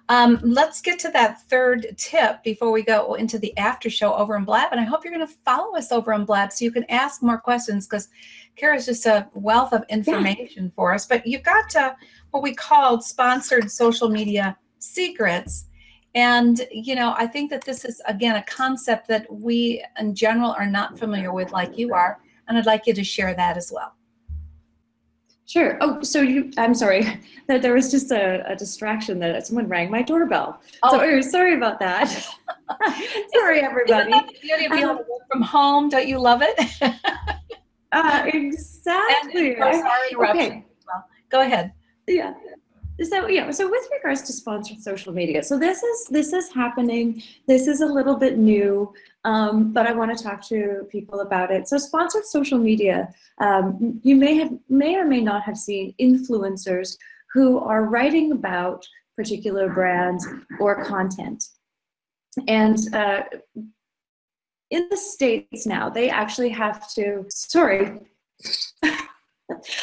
um, 0.08 0.40
let's 0.42 0.80
get 0.80 0.98
to 0.98 1.10
that 1.10 1.42
third 1.42 1.86
tip 1.96 2.42
before 2.42 2.72
we 2.72 2.82
go 2.82 3.14
into 3.14 3.38
the 3.38 3.56
after 3.56 3.88
show 3.88 4.14
over 4.14 4.36
in 4.36 4.44
blab 4.44 4.68
and 4.70 4.80
i 4.80 4.84
hope 4.84 5.04
you're 5.04 5.12
going 5.12 5.26
to 5.26 5.34
follow 5.44 5.76
us 5.76 5.90
over 5.90 6.12
in 6.12 6.24
blab 6.24 6.52
so 6.52 6.64
you 6.64 6.70
can 6.70 6.84
ask 6.90 7.22
more 7.22 7.38
questions 7.38 7.86
because 7.86 8.08
Kara's 8.56 8.86
just 8.86 9.06
a 9.06 9.28
wealth 9.34 9.72
of 9.72 9.84
information 9.88 10.64
yeah. 10.64 10.70
for 10.76 10.94
us. 10.94 11.06
But 11.06 11.26
you've 11.26 11.42
got 11.42 11.68
to, 11.70 11.96
what 12.30 12.42
we 12.42 12.54
called 12.54 13.04
sponsored 13.04 13.70
social 13.70 14.08
media 14.08 14.56
secrets. 14.78 15.66
And, 16.14 16.66
you 16.70 16.94
know, 16.94 17.14
I 17.16 17.26
think 17.26 17.50
that 17.50 17.64
this 17.64 17.84
is, 17.84 18.00
again, 18.06 18.36
a 18.36 18.42
concept 18.44 19.08
that 19.08 19.26
we 19.32 19.84
in 19.98 20.14
general 20.14 20.52
are 20.52 20.66
not 20.66 20.98
familiar 20.98 21.32
with 21.32 21.52
like 21.52 21.78
you 21.78 21.94
are. 21.94 22.20
And 22.48 22.58
I'd 22.58 22.66
like 22.66 22.86
you 22.86 22.94
to 22.94 23.04
share 23.04 23.34
that 23.34 23.56
as 23.56 23.72
well. 23.72 23.94
Sure. 25.52 25.76
Oh, 25.82 26.00
so 26.00 26.22
you, 26.22 26.50
I'm 26.56 26.72
sorry, 26.72 27.02
that 27.46 27.60
there 27.60 27.74
was 27.74 27.90
just 27.90 28.10
a, 28.10 28.42
a, 28.50 28.56
distraction 28.56 29.18
that 29.18 29.46
someone 29.46 29.68
rang 29.68 29.90
my 29.90 30.00
doorbell. 30.00 30.62
Oh. 30.82 30.98
So 30.98 31.20
sorry 31.20 31.54
about 31.54 31.78
that. 31.78 32.08
sorry, 33.34 33.60
everybody. 33.60 34.00
Isn't 34.00 34.10
that 34.12 34.28
the 34.28 34.38
beauty 34.40 34.64
of 34.64 34.72
being 34.72 34.84
able 34.84 34.96
to 34.96 35.04
work 35.10 35.28
from 35.30 35.42
home? 35.42 35.90
Don't 35.90 36.08
you 36.08 36.18
love 36.18 36.40
it? 36.42 36.58
Uh, 37.92 38.22
exactly. 38.32 39.56
And, 39.56 39.74
sorry, 39.74 40.30
okay. 40.30 40.64
Well, 40.86 41.06
go 41.28 41.42
ahead. 41.42 41.74
Yeah. 42.06 42.32
So 43.02 43.28
yeah, 43.28 43.50
so 43.50 43.70
with 43.70 43.86
regards 43.92 44.22
to 44.22 44.32
sponsored 44.32 44.80
social 44.80 45.12
media, 45.12 45.42
so 45.42 45.58
this 45.58 45.82
is 45.82 46.06
this 46.06 46.32
is 46.32 46.50
happening. 46.50 47.22
This 47.46 47.66
is 47.66 47.82
a 47.82 47.86
little 47.86 48.16
bit 48.16 48.38
new, 48.38 48.94
um, 49.24 49.72
but 49.72 49.86
I 49.86 49.92
want 49.92 50.16
to 50.16 50.22
talk 50.22 50.46
to 50.48 50.86
people 50.90 51.20
about 51.20 51.50
it. 51.50 51.68
So 51.68 51.78
sponsored 51.78 52.24
social 52.24 52.58
media, 52.58 53.12
um, 53.38 54.00
you 54.02 54.16
may 54.16 54.34
have 54.34 54.52
may 54.68 54.96
or 54.96 55.04
may 55.04 55.20
not 55.20 55.42
have 55.42 55.56
seen 55.56 55.94
influencers 56.00 56.96
who 57.32 57.58
are 57.58 57.84
writing 57.84 58.32
about 58.32 58.86
particular 59.16 59.72
brands 59.72 60.26
or 60.60 60.84
content, 60.84 61.44
and 62.48 62.78
uh, 62.94 63.22
in 64.72 64.88
the 64.90 64.96
States 64.96 65.66
now, 65.66 65.90
they 65.90 66.08
actually 66.08 66.48
have 66.48 66.90
to, 66.94 67.26
sorry, 67.28 68.00
I 68.82 68.96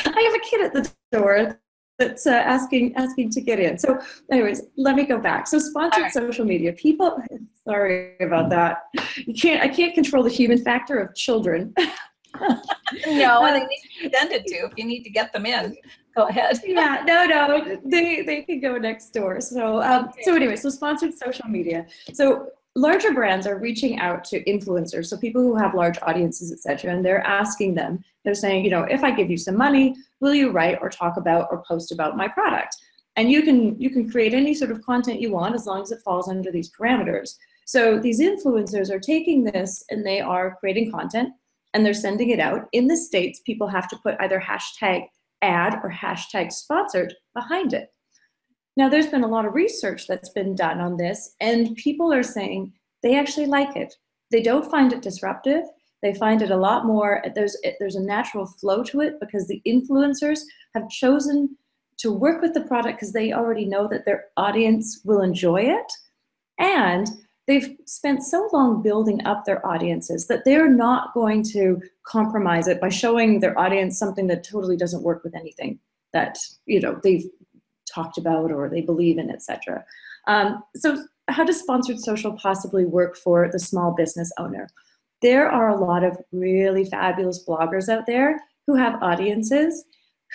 have 0.03 0.35
a 0.35 0.39
kid 0.49 0.61
at 0.61 0.73
the 0.73 0.91
door 1.11 1.59
that's 1.99 2.25
uh, 2.25 2.31
asking 2.31 2.95
asking 2.95 3.29
to 3.31 3.41
get 3.41 3.59
in. 3.59 3.77
So, 3.77 3.99
anyways, 4.31 4.61
let 4.77 4.95
me 4.95 5.05
go 5.05 5.19
back. 5.19 5.47
So, 5.47 5.59
sponsored 5.59 6.03
right. 6.03 6.13
social 6.13 6.45
media. 6.45 6.73
People, 6.73 7.21
sorry 7.63 8.15
about 8.21 8.49
that. 8.49 8.83
You 9.17 9.33
can't. 9.33 9.61
I 9.61 9.67
can't 9.67 9.93
control 9.93 10.23
the 10.23 10.29
human 10.29 10.63
factor 10.63 10.97
of 10.97 11.13
children. 11.13 11.73
no, 13.07 13.45
and 13.45 13.55
they 13.55 13.65
need 13.65 13.81
to 13.81 13.99
be 14.01 14.07
attended 14.07 14.45
to. 14.47 14.55
If 14.55 14.71
you 14.77 14.85
need 14.85 15.03
to 15.03 15.09
get 15.09 15.33
them 15.33 15.45
in, 15.45 15.75
go 16.15 16.27
ahead. 16.27 16.59
yeah, 16.65 17.03
no, 17.05 17.25
no, 17.25 17.79
they 17.85 18.23
they 18.23 18.43
can 18.43 18.61
go 18.61 18.77
next 18.77 19.11
door. 19.11 19.41
So, 19.41 19.81
um, 19.81 20.05
okay. 20.05 20.21
so 20.23 20.35
anyway, 20.35 20.55
so 20.55 20.69
sponsored 20.69 21.13
social 21.13 21.47
media. 21.47 21.85
So 22.13 22.47
larger 22.75 23.13
brands 23.13 23.45
are 23.45 23.57
reaching 23.59 23.99
out 23.99 24.23
to 24.25 24.43
influencers, 24.45 25.07
so 25.07 25.17
people 25.17 25.41
who 25.41 25.55
have 25.55 25.73
large 25.73 25.97
audiences, 26.01 26.51
etc., 26.51 26.93
and 26.93 27.03
they're 27.03 27.25
asking 27.25 27.75
them, 27.75 28.03
they're 28.23 28.33
saying, 28.33 28.65
you 28.65 28.71
know, 28.71 28.83
if 28.83 29.03
I 29.03 29.11
give 29.11 29.29
you 29.29 29.37
some 29.37 29.57
money, 29.57 29.95
will 30.19 30.33
you 30.33 30.51
write 30.51 30.77
or 30.81 30.89
talk 30.89 31.17
about 31.17 31.47
or 31.51 31.63
post 31.67 31.91
about 31.91 32.17
my 32.17 32.27
product? 32.27 32.75
And 33.15 33.31
you 33.31 33.41
can 33.41 33.79
you 33.79 33.89
can 33.89 34.09
create 34.09 34.33
any 34.33 34.53
sort 34.53 34.71
of 34.71 34.81
content 34.83 35.21
you 35.21 35.31
want 35.31 35.55
as 35.55 35.65
long 35.65 35.81
as 35.81 35.91
it 35.91 36.01
falls 36.03 36.29
under 36.29 36.51
these 36.51 36.71
parameters. 36.71 37.35
So 37.65 37.99
these 37.99 38.19
influencers 38.19 38.89
are 38.89 38.99
taking 38.99 39.43
this 39.43 39.83
and 39.89 40.05
they 40.05 40.21
are 40.21 40.57
creating 40.59 40.91
content 40.91 41.29
and 41.73 41.85
they're 41.85 41.93
sending 41.93 42.29
it 42.29 42.39
out. 42.39 42.67
In 42.71 42.87
the 42.87 42.97
States, 42.97 43.41
people 43.45 43.67
have 43.67 43.87
to 43.89 43.97
put 43.97 44.15
either 44.19 44.39
hashtag 44.39 45.05
ad 45.41 45.79
or 45.83 45.91
hashtag 45.91 46.51
sponsored 46.51 47.13
behind 47.33 47.73
it. 47.73 47.89
Now, 48.75 48.89
there's 48.89 49.07
been 49.07 49.23
a 49.23 49.27
lot 49.27 49.45
of 49.45 49.53
research 49.53 50.07
that's 50.07 50.29
been 50.29 50.55
done 50.55 50.79
on 50.79 50.97
this, 50.97 51.35
and 51.39 51.75
people 51.75 52.13
are 52.13 52.23
saying 52.23 52.73
they 53.03 53.17
actually 53.17 53.45
like 53.45 53.75
it. 53.75 53.93
They 54.31 54.41
don't 54.41 54.69
find 54.71 54.93
it 54.93 55.01
disruptive. 55.01 55.63
They 56.01 56.13
find 56.13 56.41
it 56.41 56.51
a 56.51 56.57
lot 56.57 56.85
more, 56.85 57.23
there's, 57.35 57.57
there's 57.79 57.95
a 57.95 58.01
natural 58.01 58.45
flow 58.45 58.83
to 58.83 59.01
it 59.01 59.19
because 59.19 59.47
the 59.47 59.61
influencers 59.67 60.39
have 60.73 60.89
chosen 60.89 61.57
to 61.97 62.11
work 62.11 62.41
with 62.41 62.53
the 62.53 62.61
product 62.61 62.97
because 62.97 63.13
they 63.13 63.33
already 63.33 63.65
know 63.65 63.87
that 63.87 64.05
their 64.05 64.25
audience 64.37 65.01
will 65.03 65.21
enjoy 65.21 65.61
it. 65.61 65.91
And 66.57 67.07
they've 67.47 67.75
spent 67.85 68.23
so 68.23 68.47
long 68.53 68.81
building 68.81 69.25
up 69.25 69.43
their 69.43 69.65
audiences 69.65 70.27
that 70.27 70.45
they're 70.45 70.69
not 70.69 71.13
going 71.13 71.43
to 71.43 71.81
compromise 72.03 72.67
it 72.67 72.79
by 72.79 72.89
showing 72.89 73.39
their 73.39 73.57
audience 73.59 73.97
something 73.97 74.27
that 74.27 74.43
totally 74.43 74.77
doesn't 74.77 75.03
work 75.03 75.23
with 75.23 75.35
anything 75.35 75.79
that 76.13 76.37
you 76.65 76.79
know 76.79 76.99
they've 77.03 77.25
talked 77.91 78.17
about 78.17 78.51
or 78.51 78.69
they 78.69 78.81
believe 78.81 79.17
in, 79.17 79.29
etc. 79.29 79.83
Um, 80.27 80.63
so 80.75 81.03
how 81.27 81.43
does 81.43 81.59
sponsored 81.59 81.99
social 81.99 82.33
possibly 82.33 82.85
work 82.85 83.17
for 83.17 83.49
the 83.51 83.59
small 83.59 83.93
business 83.95 84.31
owner? 84.37 84.69
There 85.21 85.49
are 85.49 85.69
a 85.69 85.79
lot 85.79 86.03
of 86.03 86.17
really 86.31 86.85
fabulous 86.85 87.43
bloggers 87.45 87.89
out 87.89 88.05
there 88.05 88.41
who 88.67 88.75
have 88.75 89.01
audiences 89.01 89.83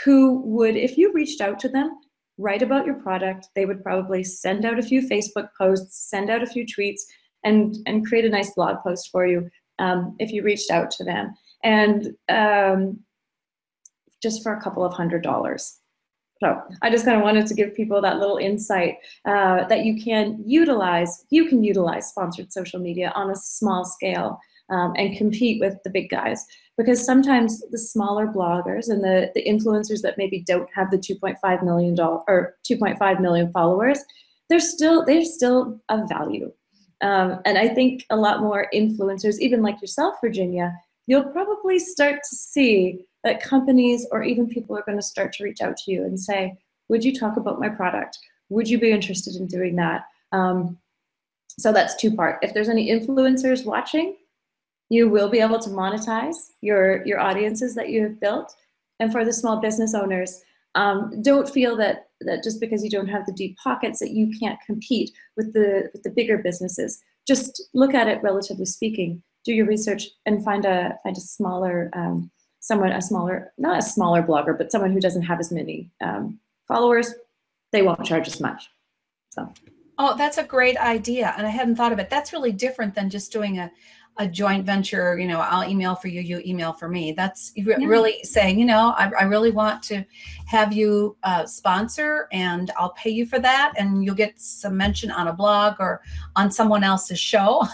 who 0.04 0.40
would, 0.40 0.76
if 0.76 0.98
you 0.98 1.12
reached 1.12 1.40
out 1.40 1.60
to 1.60 1.68
them, 1.68 1.98
write 2.36 2.62
about 2.62 2.84
your 2.84 2.96
product. 2.96 3.48
They 3.54 3.64
would 3.64 3.82
probably 3.82 4.24
send 4.24 4.64
out 4.64 4.78
a 4.78 4.82
few 4.82 5.06
Facebook 5.08 5.48
posts, 5.56 6.10
send 6.10 6.30
out 6.30 6.42
a 6.42 6.46
few 6.46 6.66
tweets, 6.66 7.00
and, 7.44 7.76
and 7.86 8.06
create 8.06 8.24
a 8.24 8.30
nice 8.30 8.52
blog 8.54 8.78
post 8.82 9.10
for 9.12 9.26
you 9.26 9.48
um, 9.78 10.16
if 10.18 10.32
you 10.32 10.42
reached 10.42 10.70
out 10.70 10.90
to 10.92 11.04
them. 11.04 11.34
And 11.62 12.14
um, 12.28 13.00
just 14.22 14.42
for 14.42 14.54
a 14.54 14.60
couple 14.60 14.84
of 14.84 14.92
hundred 14.92 15.22
dollars. 15.22 15.80
So 16.42 16.60
I 16.82 16.90
just 16.90 17.04
kind 17.04 17.16
of 17.16 17.22
wanted 17.22 17.46
to 17.46 17.54
give 17.54 17.74
people 17.74 18.00
that 18.02 18.18
little 18.18 18.38
insight 18.38 18.96
uh, 19.24 19.66
that 19.68 19.84
you 19.84 20.02
can 20.02 20.42
utilize, 20.44 21.24
you 21.30 21.46
can 21.46 21.62
utilize 21.62 22.08
sponsored 22.08 22.52
social 22.52 22.80
media 22.80 23.12
on 23.14 23.30
a 23.30 23.36
small 23.36 23.84
scale 23.84 24.40
um, 24.70 24.94
and 24.96 25.16
compete 25.16 25.60
with 25.60 25.76
the 25.84 25.90
big 25.90 26.10
guys. 26.10 26.44
Because 26.76 27.04
sometimes 27.04 27.62
the 27.70 27.78
smaller 27.78 28.26
bloggers 28.26 28.88
and 28.88 29.02
the, 29.02 29.30
the 29.34 29.44
influencers 29.44 30.02
that 30.02 30.18
maybe 30.18 30.42
don't 30.42 30.68
have 30.74 30.90
the 30.90 30.98
2.5 30.98 31.62
million 31.62 31.94
dollar 31.94 32.22
or 32.26 32.56
2.5 32.68 33.20
million 33.20 33.50
followers, 33.52 34.00
they're 34.48 34.60
still 34.60 35.04
they're 35.04 35.24
still 35.24 35.80
of 35.88 36.08
value. 36.08 36.52
Um, 37.00 37.40
and 37.44 37.58
I 37.58 37.68
think 37.68 38.04
a 38.10 38.16
lot 38.16 38.40
more 38.40 38.68
influencers, 38.74 39.38
even 39.38 39.62
like 39.62 39.80
yourself, 39.80 40.16
Virginia, 40.20 40.72
you'll 41.06 41.24
probably 41.24 41.78
start 41.78 42.20
to 42.28 42.36
see 42.36 43.00
that 43.24 43.42
companies 43.42 44.06
or 44.10 44.22
even 44.22 44.48
people 44.48 44.76
are 44.76 44.84
going 44.84 44.98
to 44.98 45.02
start 45.02 45.32
to 45.34 45.44
reach 45.44 45.60
out 45.60 45.76
to 45.78 45.92
you 45.92 46.04
and 46.04 46.18
say, 46.18 46.56
would 46.88 47.04
you 47.04 47.18
talk 47.18 47.36
about 47.36 47.60
my 47.60 47.68
product? 47.68 48.18
Would 48.50 48.68
you 48.68 48.78
be 48.78 48.90
interested 48.90 49.36
in 49.36 49.46
doing 49.46 49.76
that? 49.76 50.04
Um, 50.32 50.78
so 51.58 51.72
that's 51.72 51.96
two 51.96 52.14
part. 52.14 52.38
If 52.42 52.52
there's 52.52 52.68
any 52.68 52.90
influencers 52.90 53.64
watching, 53.64 54.16
you 54.90 55.08
will 55.08 55.28
be 55.28 55.40
able 55.40 55.58
to 55.58 55.70
monetize 55.70 56.36
your, 56.60 57.04
your 57.06 57.20
audiences 57.20 57.74
that 57.74 57.88
you 57.88 58.02
have 58.02 58.20
built. 58.20 58.54
And 59.00 59.10
for 59.10 59.24
the 59.24 59.32
small 59.32 59.60
business 59.60 59.94
owners, 59.94 60.42
um, 60.74 61.22
don't 61.22 61.48
feel 61.48 61.76
that, 61.76 62.08
that 62.20 62.42
just 62.42 62.60
because 62.60 62.84
you 62.84 62.90
don't 62.90 63.08
have 63.08 63.26
the 63.26 63.32
deep 63.32 63.56
pockets 63.58 64.00
that 64.00 64.10
you 64.10 64.30
can't 64.38 64.58
compete 64.66 65.10
with 65.36 65.52
the, 65.52 65.90
with 65.92 66.02
the 66.02 66.10
bigger 66.10 66.38
businesses. 66.38 67.00
Just 67.26 67.62
look 67.74 67.94
at 67.94 68.08
it 68.08 68.22
relatively 68.22 68.66
speaking, 68.66 69.22
do 69.44 69.52
your 69.52 69.66
research 69.66 70.08
and 70.26 70.44
find 70.44 70.64
a, 70.64 70.98
find 71.02 71.16
a 71.16 71.20
smaller, 71.20 71.90
um, 71.94 72.30
someone, 72.60 72.92
a 72.92 73.00
smaller, 73.00 73.52
not 73.58 73.78
a 73.78 73.82
smaller 73.82 74.22
blogger, 74.22 74.56
but 74.56 74.70
someone 74.70 74.92
who 74.92 75.00
doesn't 75.00 75.22
have 75.22 75.40
as 75.40 75.52
many 75.52 75.90
um, 76.00 76.38
followers, 76.66 77.14
they 77.72 77.82
won't 77.82 78.04
charge 78.04 78.26
as 78.26 78.40
much. 78.40 78.68
So. 79.30 79.52
Oh, 79.98 80.16
that's 80.16 80.38
a 80.38 80.44
great 80.44 80.76
idea. 80.76 81.34
And 81.36 81.46
I 81.46 81.50
hadn't 81.50 81.76
thought 81.76 81.92
of 81.92 81.98
it. 81.98 82.10
That's 82.10 82.32
really 82.32 82.52
different 82.52 82.94
than 82.94 83.10
just 83.10 83.32
doing 83.32 83.58
a, 83.58 83.70
a 84.16 84.28
joint 84.28 84.64
venture, 84.64 85.18
you 85.18 85.26
know, 85.26 85.40
I'll 85.40 85.68
email 85.68 85.96
for 85.96 86.06
you, 86.08 86.20
you 86.20 86.40
email 86.46 86.72
for 86.72 86.88
me. 86.88 87.12
That's 87.12 87.52
yeah. 87.56 87.76
really 87.78 88.22
saying, 88.22 88.58
you 88.58 88.64
know, 88.64 88.94
I, 88.96 89.10
I, 89.18 89.24
really 89.24 89.50
want 89.50 89.82
to 89.84 90.04
have 90.46 90.72
you 90.72 91.16
uh, 91.24 91.46
sponsor 91.46 92.28
and 92.30 92.70
I'll 92.78 92.92
pay 92.92 93.10
you 93.10 93.26
for 93.26 93.40
that. 93.40 93.72
And 93.76 94.04
you'll 94.04 94.14
get 94.14 94.40
some 94.40 94.76
mention 94.76 95.10
on 95.10 95.26
a 95.26 95.32
blog 95.32 95.76
or 95.80 96.00
on 96.36 96.52
someone 96.52 96.84
else's 96.84 97.18
show. 97.18 97.66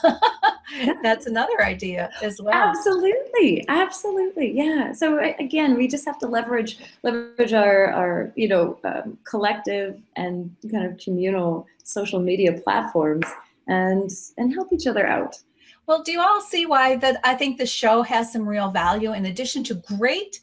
That's 1.03 1.26
another 1.26 1.62
idea 1.62 2.11
as 2.22 2.40
well. 2.40 2.55
Absolutely. 2.55 3.66
Absolutely. 3.68 4.53
Yeah. 4.53 4.92
So 4.92 5.20
again, 5.38 5.76
we 5.76 5.88
just 5.88 6.07
have 6.07 6.18
to 6.20 6.26
leverage, 6.26 6.79
leverage 7.03 7.53
our, 7.53 7.92
our 7.92 8.33
you 8.35 8.48
know, 8.48 8.79
um, 8.85 9.18
collective 9.24 10.00
and 10.16 10.55
kind 10.70 10.87
of 10.87 10.96
communal 10.96 11.66
social 11.85 12.20
media 12.20 12.55
platforms 12.64 13.26
and, 13.66 14.11
and 14.38 14.55
help 14.55 14.72
each 14.72 14.87
other 14.87 15.07
out. 15.07 15.38
Well, 15.90 16.05
do 16.05 16.12
you 16.12 16.20
all 16.20 16.40
see 16.40 16.66
why 16.66 16.94
that 16.98 17.18
I 17.24 17.35
think 17.35 17.59
the 17.59 17.66
show 17.66 18.03
has 18.03 18.33
some 18.33 18.48
real 18.48 18.70
value 18.70 19.12
in 19.12 19.26
addition 19.26 19.64
to 19.64 19.74
great 19.74 20.38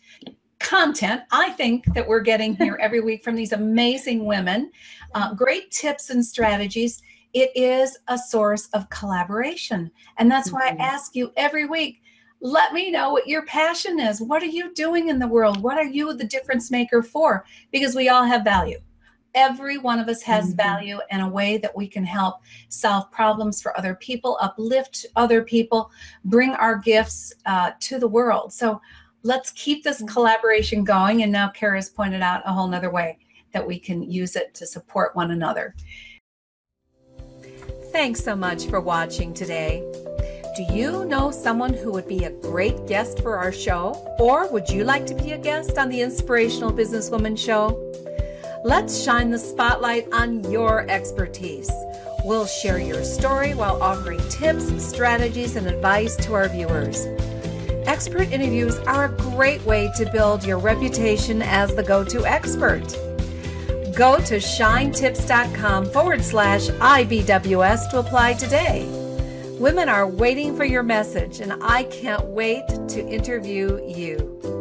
content 0.59 1.21
I 1.31 1.51
think 1.51 1.85
that 1.93 2.05
we're 2.05 2.19
getting 2.19 2.57
here 2.57 2.77
every 2.81 2.99
week 2.99 3.23
from 3.23 3.37
these 3.37 3.53
amazing 3.53 4.25
women, 4.25 4.73
uh, 5.15 5.33
great 5.35 5.71
tips 5.71 6.09
and 6.09 6.25
strategies. 6.25 7.01
It 7.31 7.51
is 7.55 7.97
a 8.09 8.17
source 8.17 8.67
of 8.73 8.89
collaboration. 8.89 9.89
And 10.17 10.29
that's 10.29 10.51
why 10.51 10.69
mm-hmm. 10.69 10.81
I 10.81 10.85
ask 10.85 11.15
you 11.15 11.31
every 11.37 11.65
week 11.65 12.01
let 12.41 12.73
me 12.73 12.91
know 12.91 13.11
what 13.13 13.25
your 13.25 13.45
passion 13.45 14.01
is. 14.01 14.21
What 14.21 14.43
are 14.43 14.47
you 14.47 14.73
doing 14.73 15.07
in 15.07 15.17
the 15.17 15.27
world? 15.29 15.63
What 15.63 15.77
are 15.77 15.85
you 15.85 16.13
the 16.13 16.25
difference 16.25 16.69
maker 16.69 17.01
for? 17.01 17.45
Because 17.71 17.95
we 17.95 18.09
all 18.09 18.25
have 18.25 18.43
value. 18.43 18.79
Every 19.37 19.77
one 19.77 19.99
of 19.99 20.09
us 20.09 20.23
has 20.23 20.47
mm-hmm. 20.47 20.57
value 20.57 20.99
in 21.11 21.19
a 21.19 21.29
way 21.29 21.59
that 21.59 21.77
we 21.77 21.87
can 21.87 22.03
help 22.03 22.41
solve 22.69 23.11
problems 23.11 23.61
for 23.61 23.77
other 23.77 23.93
people, 23.93 24.35
uplift 24.41 25.05
other 25.15 25.43
people, 25.43 25.91
bring 26.25 26.53
our 26.55 26.75
gifts 26.79 27.31
uh, 27.45 27.73
to 27.81 27.99
the 27.99 28.07
world. 28.07 28.51
So 28.51 28.81
let's 29.21 29.51
keep 29.51 29.83
this 29.83 29.97
mm-hmm. 29.97 30.07
collaboration 30.07 30.83
going. 30.83 31.21
And 31.21 31.31
now 31.31 31.49
Kara's 31.49 31.87
pointed 31.87 32.23
out 32.23 32.41
a 32.47 32.51
whole 32.51 32.67
nother 32.67 32.89
way 32.89 33.19
that 33.53 33.65
we 33.65 33.77
can 33.77 34.01
use 34.01 34.35
it 34.35 34.55
to 34.55 34.65
support 34.65 35.15
one 35.15 35.29
another. 35.29 35.75
Thanks 37.91 38.23
so 38.23 38.35
much 38.35 38.65
for 38.65 38.81
watching 38.81 39.35
today. 39.35 39.83
Do 40.55 40.63
you 40.73 41.05
know 41.05 41.29
someone 41.29 41.75
who 41.75 41.91
would 41.91 42.07
be 42.07 42.23
a 42.23 42.31
great 42.31 42.87
guest 42.87 43.21
for 43.21 43.37
our 43.37 43.51
show? 43.51 43.93
Or 44.17 44.51
would 44.51 44.67
you 44.67 44.83
like 44.83 45.05
to 45.05 45.13
be 45.13 45.33
a 45.33 45.37
guest 45.37 45.77
on 45.77 45.89
the 45.89 46.01
Inspirational 46.01 46.71
Businesswoman 46.71 47.37
Show? 47.37 47.83
Let's 48.63 49.03
shine 49.03 49.29
the 49.29 49.37
spotlight 49.37 50.11
on 50.11 50.49
your 50.51 50.89
expertise. 50.89 51.71
We'll 52.25 52.47
share 52.47 52.79
your 52.79 53.03
story 53.03 53.53
while 53.53 53.81
offering 53.81 54.19
tips, 54.29 54.83
strategies, 54.83 55.55
and 55.55 55.67
advice 55.67 56.15
to 56.25 56.33
our 56.33 56.49
viewers. 56.49 57.05
Expert 57.85 58.31
interviews 58.31 58.77
are 58.79 59.05
a 59.05 59.09
great 59.09 59.63
way 59.63 59.91
to 59.95 60.09
build 60.11 60.43
your 60.43 60.57
reputation 60.57 61.41
as 61.43 61.73
the 61.75 61.83
go 61.83 62.03
to 62.03 62.25
expert. 62.25 62.87
Go 63.95 64.17
to 64.17 64.37
shinetips.com 64.37 65.85
forward 65.91 66.23
slash 66.23 66.67
IBWS 66.67 67.91
to 67.91 67.99
apply 67.99 68.33
today. 68.33 68.85
Women 69.59 69.87
are 69.87 70.07
waiting 70.07 70.57
for 70.57 70.65
your 70.65 70.83
message, 70.83 71.39
and 71.39 71.53
I 71.61 71.83
can't 71.83 72.25
wait 72.25 72.67
to 72.89 73.07
interview 73.07 73.83
you. 73.87 74.56